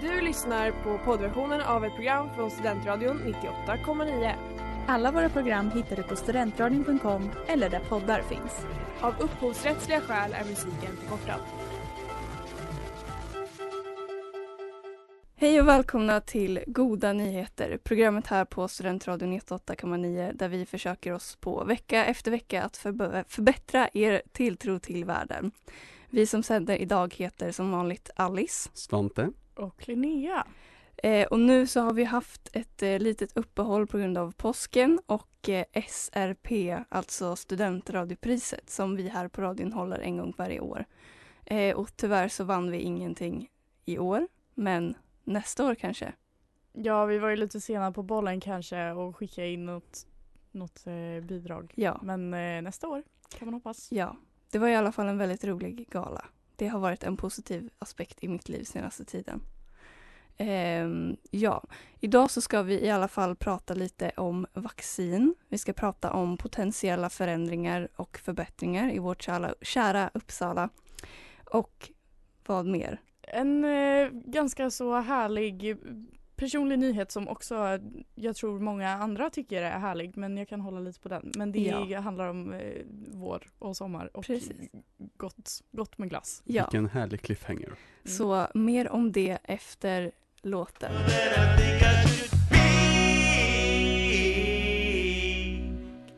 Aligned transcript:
Du 0.00 0.20
lyssnar 0.20 0.70
på 0.70 0.98
poddversionen 1.04 1.60
av 1.60 1.84
ett 1.84 1.94
program 1.94 2.28
från 2.34 2.50
Studentradion 2.50 3.34
98,9. 3.66 4.32
Alla 4.86 5.12
våra 5.12 5.28
program 5.28 5.70
hittar 5.70 5.96
du 5.96 6.02
på 6.02 6.16
studentradion.com 6.16 7.30
eller 7.46 7.70
där 7.70 7.80
poddar 7.80 8.22
finns. 8.22 8.66
Av 9.00 9.14
upphovsrättsliga 9.20 10.00
skäl 10.00 10.32
är 10.32 10.44
musiken 10.44 10.96
förkortad. 10.96 11.40
Hej 15.36 15.60
och 15.60 15.68
välkomna 15.68 16.20
till 16.20 16.60
Goda 16.66 17.12
nyheter, 17.12 17.78
programmet 17.84 18.26
här 18.26 18.44
på 18.44 18.68
Studentradion 18.68 19.38
98,9 19.40 20.32
där 20.34 20.48
vi 20.48 20.66
försöker 20.66 21.12
oss 21.12 21.36
på 21.36 21.64
vecka 21.64 22.04
efter 22.04 22.30
vecka 22.30 22.62
att 22.62 22.78
förb- 22.78 23.24
förbättra 23.28 23.88
er 23.92 24.22
tilltro 24.32 24.78
till 24.78 25.04
världen. 25.04 25.50
Vi 26.10 26.26
som 26.26 26.42
sänder 26.42 26.76
idag 26.76 27.14
heter 27.14 27.52
som 27.52 27.70
vanligt 27.70 28.10
Alice. 28.16 28.70
Svante. 28.72 29.30
Och 29.58 29.88
Linnea. 29.88 30.46
Eh, 30.96 31.26
och 31.26 31.40
nu 31.40 31.66
så 31.66 31.80
har 31.80 31.92
vi 31.92 32.04
haft 32.04 32.50
ett 32.52 32.82
eh, 32.82 32.98
litet 32.98 33.36
uppehåll 33.36 33.86
på 33.86 33.98
grund 33.98 34.18
av 34.18 34.32
påsken 34.32 35.00
och 35.06 35.48
eh, 35.48 35.64
SRP, 35.88 36.76
alltså 36.88 37.36
studentradiopriset 37.36 38.70
som 38.70 38.96
vi 38.96 39.08
här 39.08 39.28
på 39.28 39.42
radion 39.42 39.72
håller 39.72 39.98
en 39.98 40.16
gång 40.16 40.34
varje 40.36 40.60
år. 40.60 40.84
Eh, 41.44 41.76
och 41.76 41.96
tyvärr 41.96 42.28
så 42.28 42.44
vann 42.44 42.70
vi 42.70 42.78
ingenting 42.78 43.50
i 43.84 43.98
år, 43.98 44.28
men 44.54 44.94
nästa 45.24 45.66
år 45.66 45.74
kanske. 45.74 46.12
Ja, 46.72 47.04
vi 47.04 47.18
var 47.18 47.28
ju 47.28 47.36
lite 47.36 47.60
sena 47.60 47.92
på 47.92 48.02
bollen 48.02 48.40
kanske 48.40 48.90
och 48.90 49.16
skicka 49.16 49.46
in 49.46 49.66
något, 49.66 50.06
något 50.50 50.86
eh, 50.86 51.24
bidrag. 51.26 51.72
Ja. 51.76 52.00
Men 52.02 52.34
eh, 52.34 52.62
nästa 52.62 52.88
år 52.88 53.02
kan 53.38 53.46
man 53.46 53.54
hoppas. 53.54 53.92
Ja, 53.92 54.16
det 54.50 54.58
var 54.58 54.68
i 54.68 54.76
alla 54.76 54.92
fall 54.92 55.08
en 55.08 55.18
väldigt 55.18 55.44
rolig 55.44 55.88
gala. 55.90 56.24
Det 56.58 56.68
har 56.68 56.78
varit 56.80 57.04
en 57.04 57.16
positiv 57.16 57.70
aspekt 57.78 58.24
i 58.24 58.28
mitt 58.28 58.48
liv 58.48 58.64
senaste 58.64 59.04
tiden. 59.04 59.40
Ehm, 60.36 61.16
ja, 61.30 61.64
idag 62.00 62.30
så 62.30 62.40
ska 62.40 62.62
vi 62.62 62.80
i 62.80 62.90
alla 62.90 63.08
fall 63.08 63.36
prata 63.36 63.74
lite 63.74 64.10
om 64.16 64.46
vaccin. 64.52 65.34
Vi 65.48 65.58
ska 65.58 65.72
prata 65.72 66.12
om 66.12 66.36
potentiella 66.36 67.10
förändringar 67.10 67.88
och 67.96 68.18
förbättringar 68.18 68.92
i 68.94 68.98
vårt 68.98 69.22
kära, 69.22 69.54
kära 69.62 70.10
Uppsala. 70.14 70.68
Och 71.44 71.90
vad 72.46 72.66
mer? 72.66 73.00
En 73.22 73.64
eh, 73.64 74.08
ganska 74.12 74.70
så 74.70 74.94
härlig 75.00 75.76
personlig 76.36 76.78
nyhet 76.78 77.12
som 77.12 77.28
också 77.28 77.78
jag 78.14 78.36
tror 78.36 78.60
många 78.60 78.88
andra 78.90 79.30
tycker 79.30 79.62
är 79.62 79.78
härlig 79.78 80.16
men 80.16 80.36
jag 80.36 80.48
kan 80.48 80.60
hålla 80.60 80.80
lite 80.80 81.00
på 81.00 81.08
den. 81.08 81.32
Men 81.36 81.52
det 81.52 81.60
Ja. 81.88 82.00
handlar 82.00 82.28
om 82.28 82.52
eh, 82.52 82.82
vår 83.12 83.46
och 83.58 83.76
sommar 83.76 84.16
och 84.16 84.24
Precis. 84.24 84.70
Gott, 85.18 85.62
gott 85.72 85.98
med 85.98 86.08
glass. 86.08 86.42
Ja, 86.44 86.64
Vilken 86.64 86.88
härlig 86.88 87.22
cliffhanger. 87.22 87.72
så 88.04 88.46
mer 88.54 88.88
om 88.90 89.12
det 89.12 89.38
efter 89.44 90.12
låten. 90.42 90.92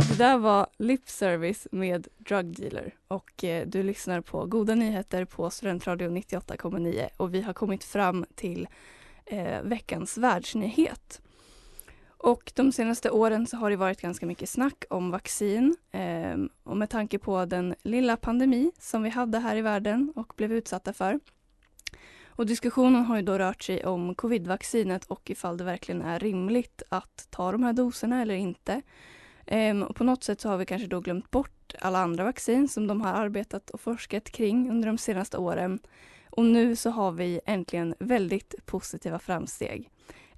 Det 0.09 0.17
där 0.25 0.39
var 0.39 0.67
Lip 0.79 1.09
Service 1.09 1.67
med 1.73 2.09
Drug 2.19 2.57
Dealer 2.57 2.95
och 3.09 3.45
eh, 3.45 3.67
du 3.67 3.83
lyssnar 3.83 4.21
på 4.21 4.47
Goda 4.47 4.75
nyheter 4.75 5.25
på 5.25 5.51
Studentradion 5.51 6.17
98,9 6.17 7.09
och 7.17 7.35
vi 7.35 7.43
har 7.43 7.53
kommit 7.53 7.85
fram 7.85 8.25
till 8.35 8.69
eh, 9.27 9.63
veckans 9.63 10.19
världsnyhet. 10.19 11.21
Och 12.23 12.53
de 12.55 12.73
senaste 12.73 13.11
åren 13.11 13.47
så 13.47 13.57
har 13.57 13.71
det 13.71 13.77
varit 13.77 14.01
ganska 14.01 14.27
mycket 14.27 14.49
snack 14.49 14.85
om 14.91 15.11
vaccin 15.11 15.77
eh, 15.93 16.37
och 16.63 16.77
med 16.77 16.91
tanke 16.91 17.19
på 17.19 17.45
den 17.45 17.75
lilla 17.83 18.17
pandemi 18.17 18.73
som 18.79 19.03
vi 19.03 19.11
hade 19.11 19.39
här 19.39 19.57
i 19.57 19.61
världen 19.61 20.13
och 20.17 20.33
blev 20.37 20.53
utsatta 20.53 20.93
för. 20.93 21.21
Och 22.27 22.47
diskussionen 22.47 23.05
har 23.05 23.17
ju 23.17 23.23
då 23.23 23.39
rört 23.39 23.63
sig 23.63 23.85
om 23.85 24.15
covidvaccinet 24.15 25.05
och 25.05 25.31
ifall 25.31 25.57
det 25.57 25.65
verkligen 25.65 26.03
är 26.03 26.19
rimligt 26.19 26.83
att 26.89 27.27
ta 27.31 27.53
de 27.53 27.63
här 27.63 27.73
doserna 27.73 28.23
eller 28.23 28.35
inte. 28.35 28.83
Ehm, 29.47 29.83
och 29.83 29.97
på 29.97 30.05
något 30.05 30.25
sätt 30.25 30.41
så 30.41 30.49
har 30.49 30.57
vi 30.57 30.67
kanske 30.67 30.89
då 30.89 31.01
glömt 31.01 31.31
bort 31.31 31.75
alla 31.81 31.99
andra 31.99 32.25
vaccin 32.25 32.69
som 32.69 32.87
de 32.87 33.01
har 33.01 33.13
arbetat 33.13 33.71
och 33.71 33.81
forskat 33.81 34.31
kring 34.31 34.71
under 34.71 34.87
de 34.87 34.99
senaste 34.99 35.39
åren. 35.39 35.79
Och 36.31 36.45
nu 36.45 36.77
så 36.77 36.91
har 36.91 37.13
vi 37.13 37.41
äntligen 37.47 37.95
väldigt 37.99 38.55
positiva 38.67 39.19
framsteg. 39.19 39.91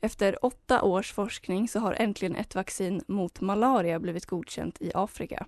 Efter 0.05 0.45
åtta 0.45 0.83
års 0.83 1.13
forskning 1.13 1.69
så 1.69 1.79
har 1.79 1.97
äntligen 1.99 2.37
ett 2.37 2.55
vaccin 2.55 3.03
mot 3.07 3.41
malaria 3.41 4.01
blivit 4.01 4.27
godkänt 4.27 4.83
i 4.83 4.91
Afrika. 4.95 5.47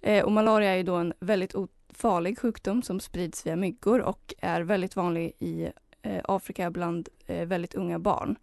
Eh, 0.00 0.24
och 0.24 0.32
malaria 0.32 0.76
är 0.76 0.84
då 0.84 0.94
en 0.94 1.12
väldigt 1.20 1.54
farlig 1.88 2.38
sjukdom 2.38 2.82
som 2.82 3.00
sprids 3.00 3.46
via 3.46 3.56
myggor 3.56 4.00
och 4.00 4.34
är 4.38 4.60
väldigt 4.60 4.96
vanlig 4.96 5.32
i 5.38 5.70
eh, 6.02 6.22
Afrika 6.24 6.70
bland 6.70 7.08
eh, 7.26 7.46
väldigt 7.46 7.74
unga 7.74 7.98
barn. 7.98 8.36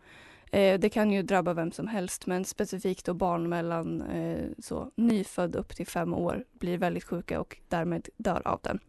Det 0.79 0.93
kan 0.93 1.11
ju 1.11 1.21
drabba 1.21 1.53
vem 1.53 1.71
som 1.71 1.87
helst 1.87 2.25
men 2.25 2.45
specifikt 2.45 3.05
då 3.05 3.13
barn 3.13 3.49
mellan 3.49 4.03
så, 4.59 4.91
nyfödd 4.95 5.55
upp 5.55 5.75
till 5.75 5.87
fem 5.87 6.13
år 6.13 6.45
blir 6.51 6.77
väldigt 6.77 7.03
sjuka 7.03 7.39
och 7.39 7.57
därmed 7.67 8.09
dör 8.17 8.41
av 8.47 8.59
den. 8.63 8.79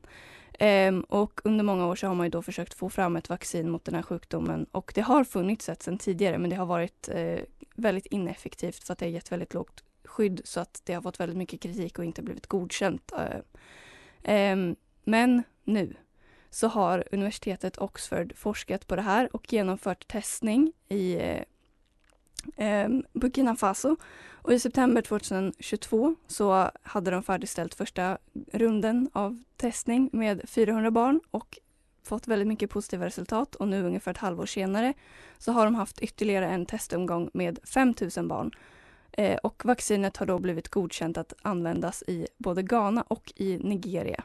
Ehm, 0.58 1.00
och 1.00 1.40
under 1.44 1.64
många 1.64 1.86
år 1.86 1.96
så 1.96 2.06
har 2.06 2.14
man 2.14 2.26
ju 2.26 2.30
då 2.30 2.42
försökt 2.42 2.74
få 2.74 2.88
fram 2.88 3.16
ett 3.16 3.28
vaccin 3.28 3.70
mot 3.70 3.84
den 3.84 3.94
här 3.94 4.02
sjukdomen 4.02 4.66
och 4.72 4.92
det 4.94 5.00
har 5.00 5.24
funnits 5.24 5.68
ett 5.68 5.82
sedan 5.82 5.98
tidigare 5.98 6.38
men 6.38 6.50
det 6.50 6.56
har 6.56 6.66
varit 6.66 7.08
eh, 7.08 7.38
väldigt 7.74 8.06
ineffektivt 8.06 8.84
för 8.84 8.92
att 8.92 8.98
det 8.98 9.06
har 9.06 9.10
gett 9.10 9.32
väldigt 9.32 9.54
lågt 9.54 9.84
skydd 10.04 10.40
så 10.44 10.60
att 10.60 10.80
det 10.84 10.94
har 10.94 11.02
fått 11.02 11.20
väldigt 11.20 11.38
mycket 11.38 11.60
kritik 11.60 11.98
och 11.98 12.04
inte 12.04 12.22
blivit 12.22 12.46
godkänt. 12.46 13.12
Eh. 13.12 13.40
Ehm, 14.22 14.76
men 15.04 15.42
nu 15.64 15.94
så 16.50 16.68
har 16.68 17.04
universitetet 17.12 17.78
Oxford 17.78 18.32
forskat 18.36 18.86
på 18.86 18.96
det 18.96 19.02
här 19.02 19.36
och 19.36 19.52
genomfört 19.52 20.08
testning 20.08 20.72
i 20.88 21.14
eh, 21.14 21.42
eh, 22.56 22.88
Burkina 23.12 23.56
Faso. 23.56 23.96
Och 24.32 24.52
i 24.52 24.58
september 24.58 25.02
2022 25.02 26.14
så 26.26 26.70
hade 26.82 27.10
de 27.10 27.22
färdigställt 27.22 27.74
första 27.74 28.18
runden 28.52 29.10
av 29.12 29.42
testning 29.56 30.10
med 30.12 30.48
400 30.48 30.90
barn 30.90 31.20
och 31.30 31.58
fått 32.02 32.28
väldigt 32.28 32.48
mycket 32.48 32.70
positiva 32.70 33.06
resultat 33.06 33.54
och 33.54 33.68
nu 33.68 33.84
ungefär 33.84 34.10
ett 34.10 34.18
halvår 34.18 34.46
senare 34.46 34.94
så 35.38 35.52
har 35.52 35.64
de 35.64 35.74
haft 35.74 35.98
ytterligare 35.98 36.48
en 36.48 36.66
testomgång 36.66 37.30
med 37.32 37.58
5000 37.64 38.28
barn. 38.28 38.50
Eh, 39.12 39.36
och 39.36 39.64
vaccinet 39.64 40.16
har 40.16 40.26
då 40.26 40.38
blivit 40.38 40.68
godkänt 40.68 41.18
att 41.18 41.32
användas 41.42 42.02
i 42.06 42.26
både 42.38 42.62
Ghana 42.62 43.02
och 43.02 43.32
i 43.36 43.58
Nigeria. 43.58 44.24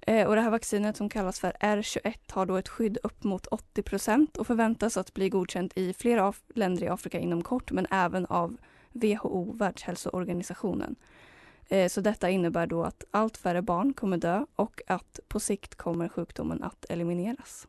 Eh, 0.00 0.26
och 0.26 0.34
det 0.34 0.40
här 0.40 0.50
vaccinet 0.50 0.96
som 0.96 1.08
kallas 1.08 1.40
för 1.40 1.52
R21 1.60 2.14
har 2.28 2.46
då 2.46 2.56
ett 2.56 2.68
skydd 2.68 2.98
upp 3.02 3.24
mot 3.24 3.46
80% 3.46 4.38
och 4.38 4.46
förväntas 4.46 4.96
att 4.96 5.14
bli 5.14 5.28
godkänt 5.28 5.72
i 5.76 5.92
flera 5.92 6.32
länder 6.54 6.82
i 6.82 6.88
Afrika 6.88 7.18
inom 7.18 7.42
kort 7.42 7.72
men 7.72 7.86
även 7.90 8.26
av 8.26 8.56
WHO, 8.92 9.52
Världshälsoorganisationen. 9.52 10.96
Eh, 11.68 11.88
så 11.88 12.00
detta 12.00 12.30
innebär 12.30 12.66
då 12.66 12.84
att 12.84 13.04
allt 13.10 13.36
färre 13.36 13.62
barn 13.62 13.92
kommer 13.92 14.16
dö 14.16 14.44
och 14.56 14.80
att 14.86 15.20
på 15.28 15.40
sikt 15.40 15.74
kommer 15.74 16.08
sjukdomen 16.08 16.62
att 16.62 16.84
elimineras. 16.88 17.68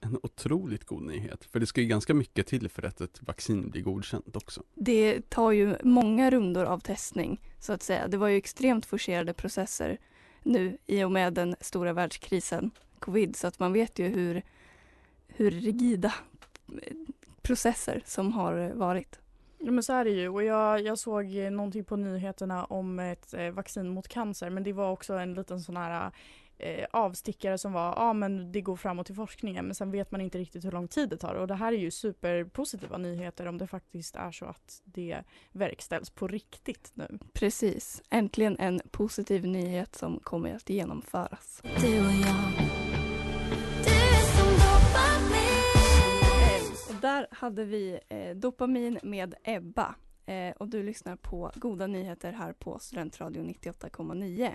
En 0.00 0.18
otroligt 0.22 0.84
god 0.84 1.02
nyhet. 1.02 1.44
För 1.44 1.60
det 1.60 1.66
ska 1.66 1.80
ju 1.80 1.86
ganska 1.86 2.14
mycket 2.14 2.46
till 2.46 2.68
för 2.68 2.82
att 2.82 3.00
ett 3.00 3.22
vaccin 3.22 3.70
blir 3.70 3.82
godkänt 3.82 4.36
också. 4.36 4.62
Det 4.74 5.30
tar 5.30 5.52
ju 5.52 5.76
många 5.82 6.30
rundor 6.30 6.64
av 6.64 6.78
testning 6.78 7.40
så 7.58 7.72
att 7.72 7.82
säga. 7.82 8.08
Det 8.08 8.16
var 8.16 8.28
ju 8.28 8.36
extremt 8.36 8.86
forcerade 8.86 9.32
processer 9.32 9.98
nu 10.42 10.78
i 10.86 11.04
och 11.04 11.12
med 11.12 11.32
den 11.32 11.56
stora 11.60 11.92
världskrisen, 11.92 12.70
covid, 12.98 13.36
så 13.36 13.46
att 13.46 13.58
man 13.58 13.72
vet 13.72 13.98
ju 13.98 14.08
hur, 14.08 14.42
hur 15.26 15.50
rigida 15.50 16.14
processer 17.42 18.02
som 18.06 18.32
har 18.32 18.72
varit. 18.74 19.18
Ja, 19.58 19.70
men 19.70 19.82
så 19.82 19.92
är 19.92 20.04
det 20.04 20.10
ju 20.10 20.28
och 20.28 20.42
jag, 20.42 20.80
jag 20.80 20.98
såg 20.98 21.26
någonting 21.34 21.84
på 21.84 21.96
nyheterna 21.96 22.64
om 22.64 22.98
ett 22.98 23.34
eh, 23.34 23.50
vaccin 23.50 23.88
mot 23.88 24.08
cancer 24.08 24.50
men 24.50 24.62
det 24.62 24.72
var 24.72 24.90
också 24.90 25.14
en 25.14 25.34
liten 25.34 25.60
sån 25.60 25.76
här 25.76 26.10
eh, 26.62 26.86
avstickare 26.90 27.58
som 27.58 27.72
var, 27.72 27.86
ja 27.86 27.94
ah, 27.96 28.12
men 28.12 28.52
det 28.52 28.60
går 28.60 28.76
framåt 28.76 29.10
i 29.10 29.14
forskningen 29.14 29.64
men 29.64 29.74
sen 29.74 29.90
vet 29.90 30.10
man 30.10 30.20
inte 30.20 30.38
riktigt 30.38 30.64
hur 30.64 30.72
lång 30.72 30.88
tid 30.88 31.08
det 31.08 31.16
tar 31.16 31.34
och 31.34 31.46
det 31.46 31.54
här 31.54 31.72
är 31.72 31.76
ju 31.76 31.90
superpositiva 31.90 32.98
nyheter 32.98 33.46
om 33.46 33.58
det 33.58 33.66
faktiskt 33.66 34.16
är 34.16 34.32
så 34.32 34.44
att 34.44 34.82
det 34.84 35.22
verkställs 35.52 36.10
på 36.10 36.28
riktigt 36.28 36.90
nu. 36.94 37.18
Precis, 37.32 38.02
äntligen 38.10 38.56
en 38.58 38.80
positiv 38.90 39.46
nyhet 39.46 39.96
som 39.96 40.20
kommer 40.20 40.54
att 40.54 40.70
genomföras. 40.70 41.62
Du 41.62 42.06
och 42.06 42.12
jag 42.12 42.52
Du 43.84 44.12
Eh, 46.92 47.00
där 47.00 47.26
hade 47.30 47.64
vi 47.64 47.98
eh, 48.08 48.36
Dopamin 48.36 48.98
med 49.02 49.34
Ebba. 49.44 49.94
Eh, 50.26 50.50
och 50.56 50.68
du 50.68 50.82
lyssnar 50.82 51.16
på 51.16 51.50
Goda 51.54 51.86
nyheter 51.86 52.32
här 52.32 52.52
på 52.52 52.78
Studentradion 52.78 53.48
98,9. 53.48 54.50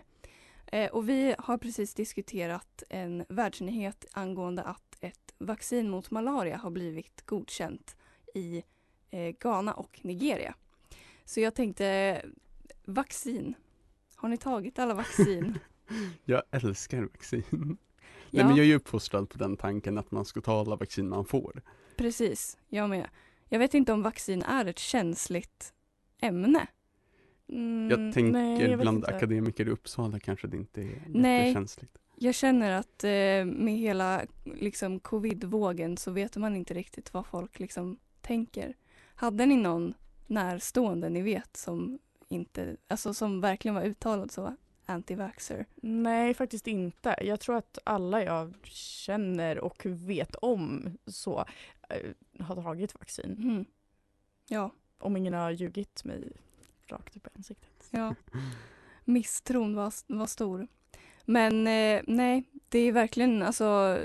Eh, 0.71 0.91
och 0.91 1.09
vi 1.09 1.35
har 1.37 1.57
precis 1.57 1.93
diskuterat 1.93 2.83
en 2.89 3.25
världsnyhet 3.29 4.05
angående 4.11 4.63
att 4.63 4.97
ett 5.01 5.33
vaccin 5.37 5.89
mot 5.89 6.11
malaria 6.11 6.57
har 6.57 6.69
blivit 6.69 7.25
godkänt 7.25 7.95
i 8.35 8.63
eh, 9.09 9.35
Ghana 9.39 9.73
och 9.73 9.99
Nigeria. 10.03 10.55
Så 11.25 11.39
jag 11.39 11.55
tänkte, 11.55 12.21
vaccin. 12.85 13.53
Har 14.15 14.29
ni 14.29 14.37
tagit 14.37 14.79
alla 14.79 14.93
vaccin? 14.93 15.59
Jag 16.25 16.43
älskar 16.51 17.01
vaccin. 17.01 17.43
Nej, 18.31 18.45
men 18.45 18.55
jag 18.55 18.59
är 18.59 18.67
ju 18.67 18.75
uppfostrad 18.75 19.29
på 19.29 19.37
den 19.37 19.57
tanken 19.57 19.97
att 19.97 20.11
man 20.11 20.25
ska 20.25 20.41
ta 20.41 20.59
alla 20.59 20.75
vaccin 20.75 21.09
man 21.09 21.25
får. 21.25 21.61
Precis, 21.97 22.57
jag 22.67 22.89
med. 22.89 23.09
Jag 23.49 23.59
vet 23.59 23.73
inte 23.73 23.93
om 23.93 24.01
vaccin 24.01 24.41
är 24.41 24.65
ett 24.65 24.79
känsligt 24.79 25.73
ämne. 26.21 26.67
Mm, 27.49 27.89
Jag 27.89 28.13
tänker 28.13 28.31
nej, 28.31 28.61
jag 28.69 28.79
bland 28.79 28.97
inte. 28.97 29.15
akademiker 29.15 29.67
i 29.67 29.69
Uppsala 29.71 30.19
kanske 30.19 30.47
det 30.47 30.57
inte 30.57 30.81
är 30.81 31.01
Nej. 31.07 31.47
jättekänsligt. 31.47 31.97
Jag 32.19 32.35
känner 32.35 32.71
att 32.71 33.03
eh, 33.03 33.45
med 33.45 33.77
hela 33.77 34.21
liksom, 34.43 34.99
covid-vågen 34.99 35.97
så 35.97 36.11
vet 36.11 36.35
man 36.37 36.55
inte 36.55 36.73
riktigt 36.73 37.13
vad 37.13 37.25
folk 37.25 37.59
liksom 37.59 37.97
tänker. 38.21 38.73
Hade 39.15 39.45
ni 39.45 39.55
någon 39.55 39.93
närstående 40.27 41.09
ni 41.09 41.21
vet 41.21 41.57
som 41.57 41.99
inte, 42.29 42.77
alltså 42.87 43.13
som 43.13 43.41
verkligen 43.41 43.75
var 43.75 43.83
uttalad 43.83 44.31
så 44.31 44.55
anti-vaxxer? 44.85 45.65
Nej, 45.75 46.33
faktiskt 46.33 46.67
inte. 46.67 47.15
Jag 47.21 47.39
tror 47.39 47.55
att 47.57 47.77
alla 47.83 48.23
jag 48.23 48.53
känner 49.05 49.59
och 49.59 49.85
vet 49.85 50.35
om 50.35 50.97
så 51.05 51.45
eh, 51.89 52.45
har 52.45 52.55
tagit 52.55 52.93
vaccin. 52.99 53.35
Mhm. 53.39 53.65
Ja, 54.47 54.71
Om 54.99 55.17
ingen 55.17 55.33
har 55.33 55.51
ljugit 55.51 56.03
mig 56.03 56.31
rakt 56.91 57.17
upp 57.17 57.27
i 57.27 57.29
ansiktet. 57.35 57.87
ja. 57.91 58.15
Misstron 59.05 59.75
var, 59.75 59.93
var 60.07 60.27
stor. 60.27 60.67
Men 61.25 61.67
eh, 61.67 62.01
nej, 62.07 62.43
det 62.69 62.79
är 62.79 62.91
verkligen 62.91 63.43
alltså 63.43 63.99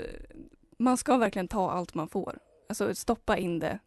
man 0.77 0.97
ska 0.97 1.17
verkligen 1.17 1.47
ta 1.47 1.71
allt 1.71 1.93
man 1.93 2.09
får. 2.09 2.39
Alltså 2.69 2.95
stoppa 2.95 3.37
in 3.37 3.59
det 3.59 3.79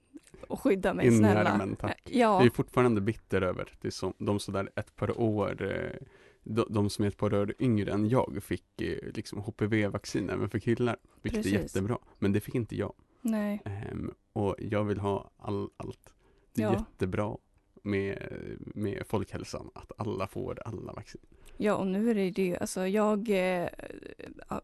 och 0.49 0.61
skydda 0.61 0.95
mig 0.95 1.07
In 1.07 1.19
snälla. 1.19 1.51
ärmen, 1.51 1.77
tack. 1.77 2.03
Ja, 2.05 2.19
Jag 2.39 2.47
är 2.47 2.51
fortfarande 2.51 3.01
bitter 3.01 3.43
över 3.43 3.73
det 3.81 3.91
som, 3.91 4.15
de 4.19 4.39
sådär 4.41 4.71
ett 4.77 4.97
par 4.97 5.21
år, 5.21 5.63
eh, 5.63 6.07
de, 6.43 6.67
de 6.71 6.91
som 6.91 7.05
är 7.05 7.09
ett 7.09 7.17
par 7.17 7.35
år 7.35 7.55
yngre 7.59 7.93
än 7.93 8.09
jag 8.09 8.39
fick 8.43 8.81
eh, 8.81 8.99
liksom 9.15 9.41
HPV-vaccin 9.41 10.31
även 10.31 10.51
för 10.51 10.59
killar, 10.59 10.97
vilket 11.23 11.39
är 11.39 11.43
Precis. 11.43 11.61
jättebra. 11.75 11.99
Men 12.19 12.33
det 12.33 12.41
fick 12.41 12.55
inte 12.55 12.77
jag. 12.77 12.93
nej. 13.21 13.63
Ehm, 13.65 14.15
och 14.33 14.55
jag 14.59 14.85
vill 14.85 14.99
ha 14.99 15.31
all, 15.37 15.69
allt. 15.77 16.15
Det 16.55 16.63
är 16.63 16.67
Ja. 16.67 16.73
jättebra 16.79 17.37
med, 17.87 18.19
med 18.59 19.03
folkhälsan, 19.09 19.71
att 19.75 19.93
alla 19.97 20.27
får 20.27 20.63
alla 20.65 20.93
vaccin. 20.93 21.21
Ja, 21.57 21.75
och 21.75 21.87
nu 21.87 22.11
är 22.11 22.15
det 22.15 22.43
ju, 22.43 22.57
alltså 22.57 22.87
jag, 22.87 23.29
eh, 23.31 23.69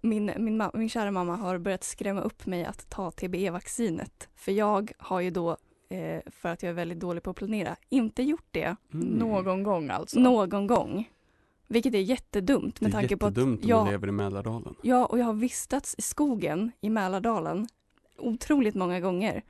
min, 0.01 0.33
min, 0.39 0.63
min 0.75 0.89
kära 0.89 1.11
mamma 1.11 1.37
har 1.37 1.59
börjat 1.59 1.85
skrämma 1.85 2.21
upp 2.21 2.47
mig 2.47 2.65
att 2.65 2.91
ta 2.91 3.11
TBE-vaccinet. 3.11 4.29
För 4.35 4.53
jag 4.53 4.93
har 4.99 5.21
ju 5.21 5.31
då, 5.31 5.57
eh, 5.89 6.21
för 6.27 6.49
att 6.49 6.63
jag 6.63 6.71
är 6.71 6.75
väldigt 6.75 7.01
dålig 7.01 7.23
på 7.23 7.31
att 7.31 7.37
planera, 7.37 7.77
inte 7.89 8.23
gjort 8.23 8.47
det 8.51 8.77
Mm. 8.95 9.07
Någon 9.09 9.63
gång 9.63 9.91
alltså. 9.91 10.21
någon 10.21 10.67
gång. 10.67 11.11
Vilket 11.69 11.95
är 11.95 11.99
jättedumt 11.99 12.81
Det 12.81 12.85
med 12.85 12.95
är 12.95 13.01
tanke 13.01 13.17
på 13.17 13.27
att 13.27 13.31
jättedumt 13.37 13.65
om 13.65 13.69
jag, 13.71 13.87
du 13.87 13.91
lever 13.91 14.09
i 14.09 14.13
Mälardalen. 14.13 14.75
ja, 14.83 15.07
och 15.07 15.19
jag 15.19 15.25
har 15.25 15.33
vistats 15.35 15.95
i 15.99 16.03
skogen 16.03 16.73
i 16.81 16.91
Mälardalen 16.91 17.69
otroligt 18.19 18.75
många 18.75 19.01
gånger. 19.01 19.43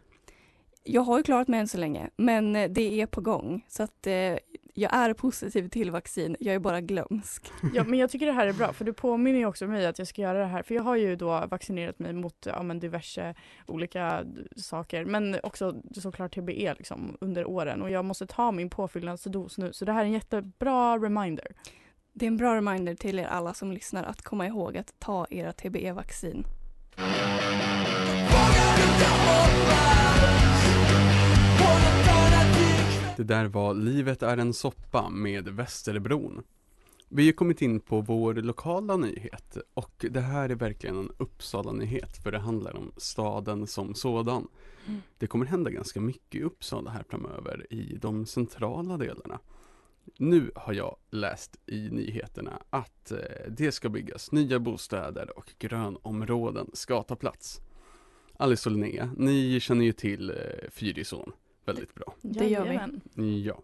Jag 0.85 1.03
har 1.03 1.19
ju 1.19 1.23
klarat 1.23 1.49
mig 1.49 1.61
än 1.61 1.69
så 1.69 1.79
länge, 1.79 2.11
men 2.17 2.57
eh, 2.57 2.71
det 2.71 3.01
är 3.01 3.07
på 3.07 3.21
gång. 3.21 3.65
Så 3.69 3.83
att 3.83 4.07
eh, 4.07 4.37
jag 4.75 4.95
är 4.95 5.15
positiv 5.15 5.69
till 5.69 5.91
vaccin, 5.91 6.37
jag 6.41 6.55
är 6.55 6.59
bara 6.59 6.81
glömsk. 6.81 7.53
Ja, 7.75 7.85
men 7.85 7.99
jag 7.99 8.11
tycker 8.11 8.27
det 8.27 8.33
här 8.33 8.47
är 8.47 8.53
bra 8.53 8.73
för 8.73 8.85
du 8.85 8.93
påminner 8.93 9.39
ju 9.39 9.47
också 9.47 9.67
mig 9.67 9.87
att 9.87 9.99
jag 9.99 10.09
ska 10.09 10.23
göra 10.23 10.39
det 10.39 10.47
här. 10.47 10.63
För 10.63 10.75
jag 10.75 10.83
har 10.83 10.97
ju 10.97 11.17
då 11.17 11.47
vaccinerat 11.51 11.99
mig 11.99 12.13
mot 12.13 12.47
ja, 12.47 12.63
men 12.63 12.81
diverse 12.81 13.35
olika 13.67 14.25
saker 14.57 15.05
men 15.05 15.37
också 15.43 15.75
såklart 15.95 16.35
TBE 16.35 16.75
liksom 16.79 17.17
under 17.21 17.45
åren 17.45 17.83
och 17.83 17.91
jag 17.91 18.05
måste 18.05 18.27
ta 18.27 18.53
min 18.53 18.71
påfyllnadsdos 18.71 19.59
nu 19.59 19.73
så 19.73 19.85
det 19.85 19.93
här 19.93 20.01
är 20.01 20.07
en 20.07 20.13
jättebra 20.13 20.99
reminder. 20.99 21.47
Det 22.13 22.27
är 22.27 22.29
en 22.29 22.37
bra 22.37 22.57
reminder 22.57 22.95
till 22.95 23.19
er 23.19 23.25
alla 23.25 23.55
som 23.55 23.73
lyssnar 23.73 24.05
att 24.05 24.23
komma 24.23 24.47
ihåg 24.47 24.77
att 24.77 24.95
ta 24.99 25.27
era 25.31 25.53
TBE-vaccin. 25.53 26.45
Det 33.23 33.35
där 33.35 33.45
var 33.45 33.75
Livet 33.75 34.23
är 34.23 34.37
en 34.37 34.55
soppa 34.55 35.11
med 35.11 35.49
Västerbron. 35.49 36.43
Vi 37.09 37.27
har 37.27 37.33
kommit 37.33 37.63
in 37.63 37.81
på 37.81 38.01
vår 38.01 38.35
lokala 38.35 38.97
nyhet 38.97 39.57
och 39.75 40.07
det 40.11 40.21
här 40.21 40.49
är 40.49 40.55
verkligen 40.55 40.99
en 40.99 41.11
Uppsala-nyhet 41.19 42.17
för 42.23 42.33
det 42.33 42.39
handlar 42.39 42.77
om 42.77 42.93
staden 42.97 43.67
som 43.67 43.95
sådan. 43.95 44.49
Mm. 44.87 45.01
Det 45.19 45.27
kommer 45.27 45.47
hända 45.47 45.71
ganska 45.71 46.01
mycket 46.01 46.41
i 46.41 46.43
Uppsala 46.43 46.91
här 46.91 47.05
framöver 47.09 47.67
i 47.71 47.99
de 48.01 48.27
centrala 48.27 48.97
delarna. 48.97 49.39
Nu 50.19 50.51
har 50.55 50.73
jag 50.73 50.97
läst 51.11 51.57
i 51.67 51.89
nyheterna 51.91 52.63
att 52.71 53.13
eh, 53.13 53.19
det 53.49 53.73
ska 53.73 53.89
byggas 53.89 54.33
nya 54.33 54.59
bostäder 54.59 55.39
och 55.39 55.53
grönområden 55.59 56.71
ska 56.73 57.03
ta 57.03 57.17
plats. 57.17 57.61
Alice 58.37 58.69
och 58.69 58.77
Linnea, 58.77 59.11
ni 59.17 59.61
känner 59.61 59.85
ju 59.85 59.93
till 59.93 60.31
eh, 60.31 60.71
Fyrisån 60.71 61.33
väldigt 61.65 61.95
bra. 61.95 62.15
Det 62.23 62.49
gör 62.49 62.91
vi. 63.15 63.43
Ja, 63.43 63.63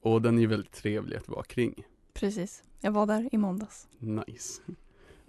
och 0.00 0.22
den 0.22 0.38
är 0.38 0.46
väldigt 0.46 0.72
trevlig 0.72 1.16
att 1.16 1.28
vara 1.28 1.44
kring. 1.44 1.84
Precis. 2.12 2.62
Jag 2.80 2.92
var 2.92 3.06
där 3.06 3.28
i 3.32 3.38
måndags. 3.38 3.88
Nice. 3.98 4.62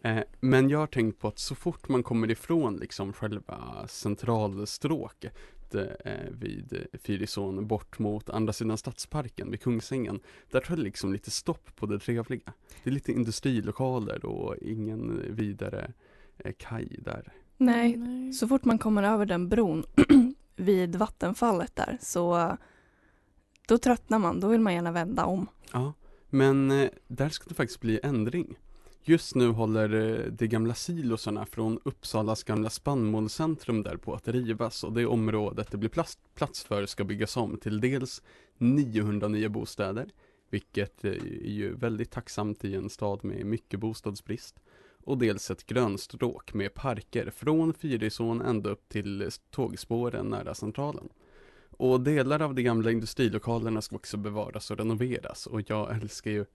Eh, 0.02 0.24
men 0.40 0.70
jag 0.70 0.80
har 0.80 0.88
tänkt 0.88 1.20
på 1.20 1.28
att 1.28 1.40
så 1.40 1.56
fort 1.56 1.90
man 1.90 2.04
kommer 2.04 2.32
ifrån 2.32 2.78
liksom 2.78 3.14
själva 3.14 3.88
centralstråket 3.88 5.34
eh, 5.74 6.12
vid 6.32 6.88
Fyrisån 6.94 7.68
bort 7.68 8.00
mot 8.00 8.30
andra 8.30 8.54
sidan 8.54 8.78
stadsparken 8.78 9.52
vid 9.52 9.62
Kungsängen. 9.62 10.20
Där 10.52 10.60
tar 10.60 10.76
det 10.76 10.82
liksom 10.82 11.14
lite 11.14 11.32
stopp 11.32 11.76
på 11.76 11.86
det 11.86 12.00
trevliga. 12.00 12.54
Det 12.84 12.90
är 12.90 12.94
lite 12.94 13.12
industrilokaler 13.12 14.26
och 14.26 14.56
ingen 14.62 15.22
vidare 15.36 15.94
eh, 16.38 16.54
kaj 16.58 16.96
där. 17.00 17.34
Nej. 17.58 18.34
så 18.34 18.48
fort 18.48 18.66
man 18.66 18.78
kommer 18.78 19.04
över 19.04 19.26
den 19.26 19.50
bron 19.50 19.84
vid 20.64 20.96
vattenfallet 20.96 21.76
där 21.76 21.98
så 22.02 22.58
då 23.68 23.78
tröttnar 23.78 24.20
man. 24.20 24.40
Då 24.40 24.48
vill 24.48 24.62
man 24.62 24.74
gärna 24.74 24.92
vända 24.92 25.26
om. 25.26 25.48
Ja, 25.72 25.94
men 26.30 26.72
eh, 26.72 26.90
där 27.08 27.30
ska 27.30 27.50
det 27.50 27.56
faktiskt 27.56 27.80
bli 27.80 28.00
ändring. 28.04 28.58
Just 29.06 29.36
nu 29.36 29.48
håller 29.48 29.94
eh, 29.94 30.32
de 30.32 30.48
gamla 30.48 30.74
silosarna 30.74 31.46
från 31.46 31.80
Uppsalas 31.86 32.44
gamla 32.44 32.70
spannmålscentrum 32.70 33.84
där 33.84 33.98
på 33.98 34.14
att 34.14 34.28
rivas 34.28 34.84
och 34.84 34.94
det 34.94 35.06
området 35.06 35.72
det 35.72 35.78
blir 35.78 35.90
plats, 35.90 36.18
plats 36.36 36.64
för 36.64 36.86
ska 36.86 37.04
byggas 37.04 37.38
om 37.38 37.58
till 37.58 37.82
dels 37.82 38.22
900 38.58 39.28
nya 39.28 39.50
bostäder, 39.50 40.10
vilket 40.50 41.06
eh, 41.06 41.12
är 41.12 41.52
ju 41.52 41.74
väldigt 41.76 42.12
tacksamt 42.12 42.66
i 42.66 42.76
en 42.76 42.90
stad 42.90 43.24
med 43.24 43.46
mycket 43.46 43.80
bostadsbrist. 43.80 44.60
Och 45.06 45.18
dels 45.18 45.52
ett 45.52 45.66
grönstråk 45.66 46.54
med 46.54 46.74
parker 46.74 47.30
från 47.30 47.74
Fyrisån 47.74 48.42
ända 48.42 48.70
upp 48.70 48.90
till 48.90 49.30
tågspåren 49.50 50.26
nära 50.26 50.54
centralen. 50.54 51.10
Och 51.78 52.02
delar 52.02 52.42
av 52.42 52.56
de 52.56 52.64
gamla 52.64 52.92
industrilokalerna 52.92 53.82
ska 53.82 53.96
också 53.96 54.18
bevaras 54.18 54.72
och 54.72 54.78
renoveras 54.78 55.48
och 55.48 55.70
jag 55.70 55.96
älskar 55.96 56.32
ju 56.32 56.46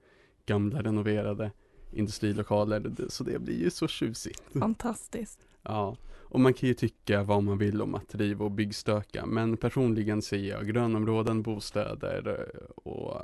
gamla 0.46 0.82
renoverade 0.82 1.50
industrilokaler 1.92 2.92
så 3.08 3.24
det 3.24 3.38
blir 3.38 3.62
ju 3.62 3.70
så 3.70 3.88
tjusigt. 3.88 4.42
Fantastiskt. 4.52 5.40
Ja, 5.62 5.96
och 6.06 6.40
man 6.40 6.54
kan 6.54 6.68
ju 6.68 6.74
tycka 6.74 7.22
vad 7.22 7.42
man 7.42 7.58
vill 7.58 7.82
om 7.82 7.94
att 7.94 8.14
riva 8.14 8.44
och 8.44 8.50
byggstöka 8.50 9.26
men 9.26 9.56
personligen 9.56 10.22
ser 10.22 10.48
jag 10.48 10.66
grönområden, 10.66 11.42
bostäder 11.42 12.50
och 12.74 13.22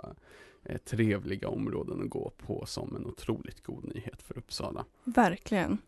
trevliga 0.84 1.48
områden 1.48 2.02
att 2.02 2.10
gå 2.10 2.30
på 2.36 2.66
som 2.66 2.96
en 2.96 3.06
otroligt 3.06 3.62
god 3.62 3.94
nyhet 3.94 4.22
för 4.22 4.38
Uppsala. 4.38 4.84
Verkligen. 5.04 5.78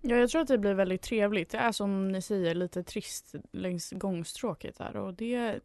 Ja, 0.00 0.16
jag 0.16 0.30
tror 0.30 0.42
att 0.42 0.48
det 0.48 0.58
blir 0.58 0.74
väldigt 0.74 1.02
trevligt. 1.02 1.50
Det 1.50 1.58
är 1.58 1.72
som 1.72 2.12
ni 2.12 2.22
säger 2.22 2.54
lite 2.54 2.82
trist 2.82 3.34
längs 3.52 3.90
gångstråket 3.90 4.78
där 4.78 4.96
och 4.96 5.14
det, 5.14 5.60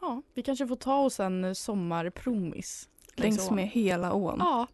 ja, 0.00 0.22
vi 0.34 0.42
kanske 0.42 0.66
får 0.66 0.76
ta 0.76 1.04
oss 1.04 1.20
en 1.20 1.54
sommarpromis. 1.54 2.88
Längs 3.14 3.48
ån. 3.50 3.56
med 3.56 3.68
hela 3.68 4.12
ån. 4.12 4.36
Ja, 4.38 4.66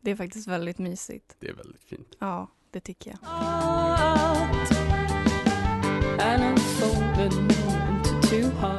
Det 0.00 0.10
är 0.10 0.16
faktiskt 0.16 0.48
väldigt 0.48 0.78
mysigt. 0.78 1.36
Det 1.38 1.48
är 1.48 1.54
väldigt 1.54 1.82
fint. 1.82 2.16
Ja, 2.18 2.46
det 2.70 2.80
tycker 2.80 3.10
jag. 3.10 3.18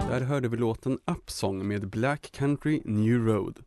Där 0.09 0.21
hörde 0.21 0.47
vi 0.47 0.57
låten 0.57 0.99
Upsong 1.05 1.67
med 1.67 1.89
Black 1.89 2.31
Country 2.31 2.81
New 2.85 3.25
Road. 3.25 3.59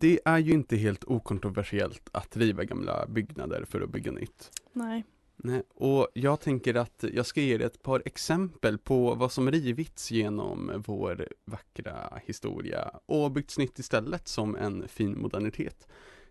Det 0.00 0.20
är 0.24 0.38
ju 0.38 0.52
inte 0.52 0.76
helt 0.76 1.04
okontroversiellt 1.04 2.08
att 2.12 2.36
riva 2.36 2.64
gamla 2.64 3.06
byggnader 3.06 3.64
för 3.64 3.80
att 3.80 3.90
bygga 3.90 4.12
nytt. 4.12 4.50
nej. 4.72 5.04
Nej, 5.38 5.62
och 5.74 6.08
jag 6.14 6.40
tänker 6.40 6.74
att 6.74 7.04
jag 7.12 7.26
ska 7.26 7.40
ge 7.40 7.54
er 7.54 7.60
ett 7.60 7.82
par 7.82 8.02
exempel 8.04 8.78
på 8.78 9.14
vad 9.14 9.32
som 9.32 9.50
rivits 9.50 10.10
genom 10.10 10.82
vår 10.86 11.28
vackra 11.44 12.20
historia 12.24 12.90
och 13.06 13.30
byggts 13.30 13.58
nytt 13.58 13.78
istället 13.78 14.28
som 14.28 14.56
en 14.56 14.88
fin 14.88 15.18
modernitet. 15.18 15.86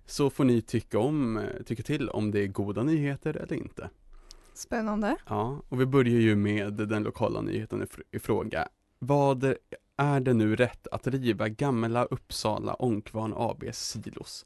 Så 0.06 0.30
får 0.30 0.44
ni 0.44 0.62
tycka 0.62 1.00
om, 1.00 1.42
tycka 1.66 1.84
till 1.84 2.10
om 2.10 2.32
det 2.32 2.40
är 2.40 2.48
goda 2.48 2.84
nyheter 2.84 3.38
eller 3.38 3.54
inte. 3.54 3.90
Spännande. 4.54 5.16
Ja, 5.28 5.62
och 5.70 5.82
vi 5.82 5.86
börjar 5.86 6.20
ju 6.20 6.36
med 6.36 6.74
den 6.74 7.04
lokala 7.04 7.42
nyheten 7.42 7.82
i, 7.82 7.86
fr- 7.86 8.04
i 8.12 8.20
fråga. 8.20 8.68
Vad 9.00 9.56
är 9.98 10.20
det 10.20 10.34
nu 10.34 10.56
rätt 10.56 10.88
att 10.88 11.08
riva 11.08 11.50
gamla 11.50 12.06
Uppsala 12.06 12.74
Ångkvarn 12.74 13.34
ABs 13.38 13.78
silos 13.80 14.46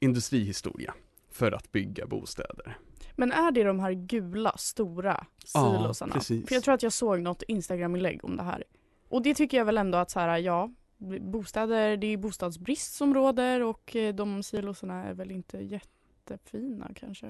industrihistoria 0.00 0.94
för 1.30 1.52
att 1.52 1.72
bygga 1.72 2.06
bostäder? 2.06 2.78
Men 3.16 3.32
är 3.32 3.50
det 3.50 3.64
de 3.64 3.80
här 3.80 3.92
gula 3.92 4.56
stora 4.56 5.26
Ja, 5.54 5.78
silosarna? 5.78 6.12
precis. 6.14 6.48
För 6.48 6.54
jag 6.54 6.64
tror 6.64 6.74
att 6.74 6.82
jag 6.82 6.92
såg 6.92 7.20
något 7.22 7.42
Instagram-inlägg 7.42 8.24
om 8.24 8.36
det 8.36 8.42
här. 8.42 8.64
Och 9.08 9.22
det 9.22 9.34
tycker 9.34 9.56
jag 9.56 9.64
väl 9.64 9.78
ändå 9.78 9.98
att 9.98 10.10
så 10.10 10.20
här, 10.20 10.38
ja, 10.38 10.70
bostäder, 11.20 11.96
det 11.96 12.06
är 12.06 12.16
bostadsbrist 12.16 12.94
som 12.94 13.14
råder 13.14 13.62
och 13.62 13.96
eh, 13.96 14.14
de 14.14 14.42
silosarna 14.42 15.04
är 15.04 15.14
väl 15.14 15.30
inte 15.30 15.58
jättefina 15.58 16.90
kanske. 16.94 17.28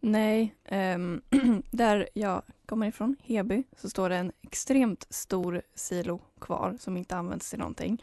Nej, 0.00 0.54
ehm, 0.64 1.20
där 1.70 2.08
jag 2.14 2.42
kommer 2.66 2.86
ifrån, 2.86 3.16
Heby, 3.22 3.64
så 3.76 3.90
står 3.90 4.08
det 4.08 4.16
en 4.16 4.32
extremt 4.42 5.06
stor 5.10 5.62
silo 5.74 6.20
kvar 6.40 6.76
som 6.80 6.96
inte 6.96 7.16
används 7.16 7.50
till 7.50 7.58
någonting. 7.58 8.02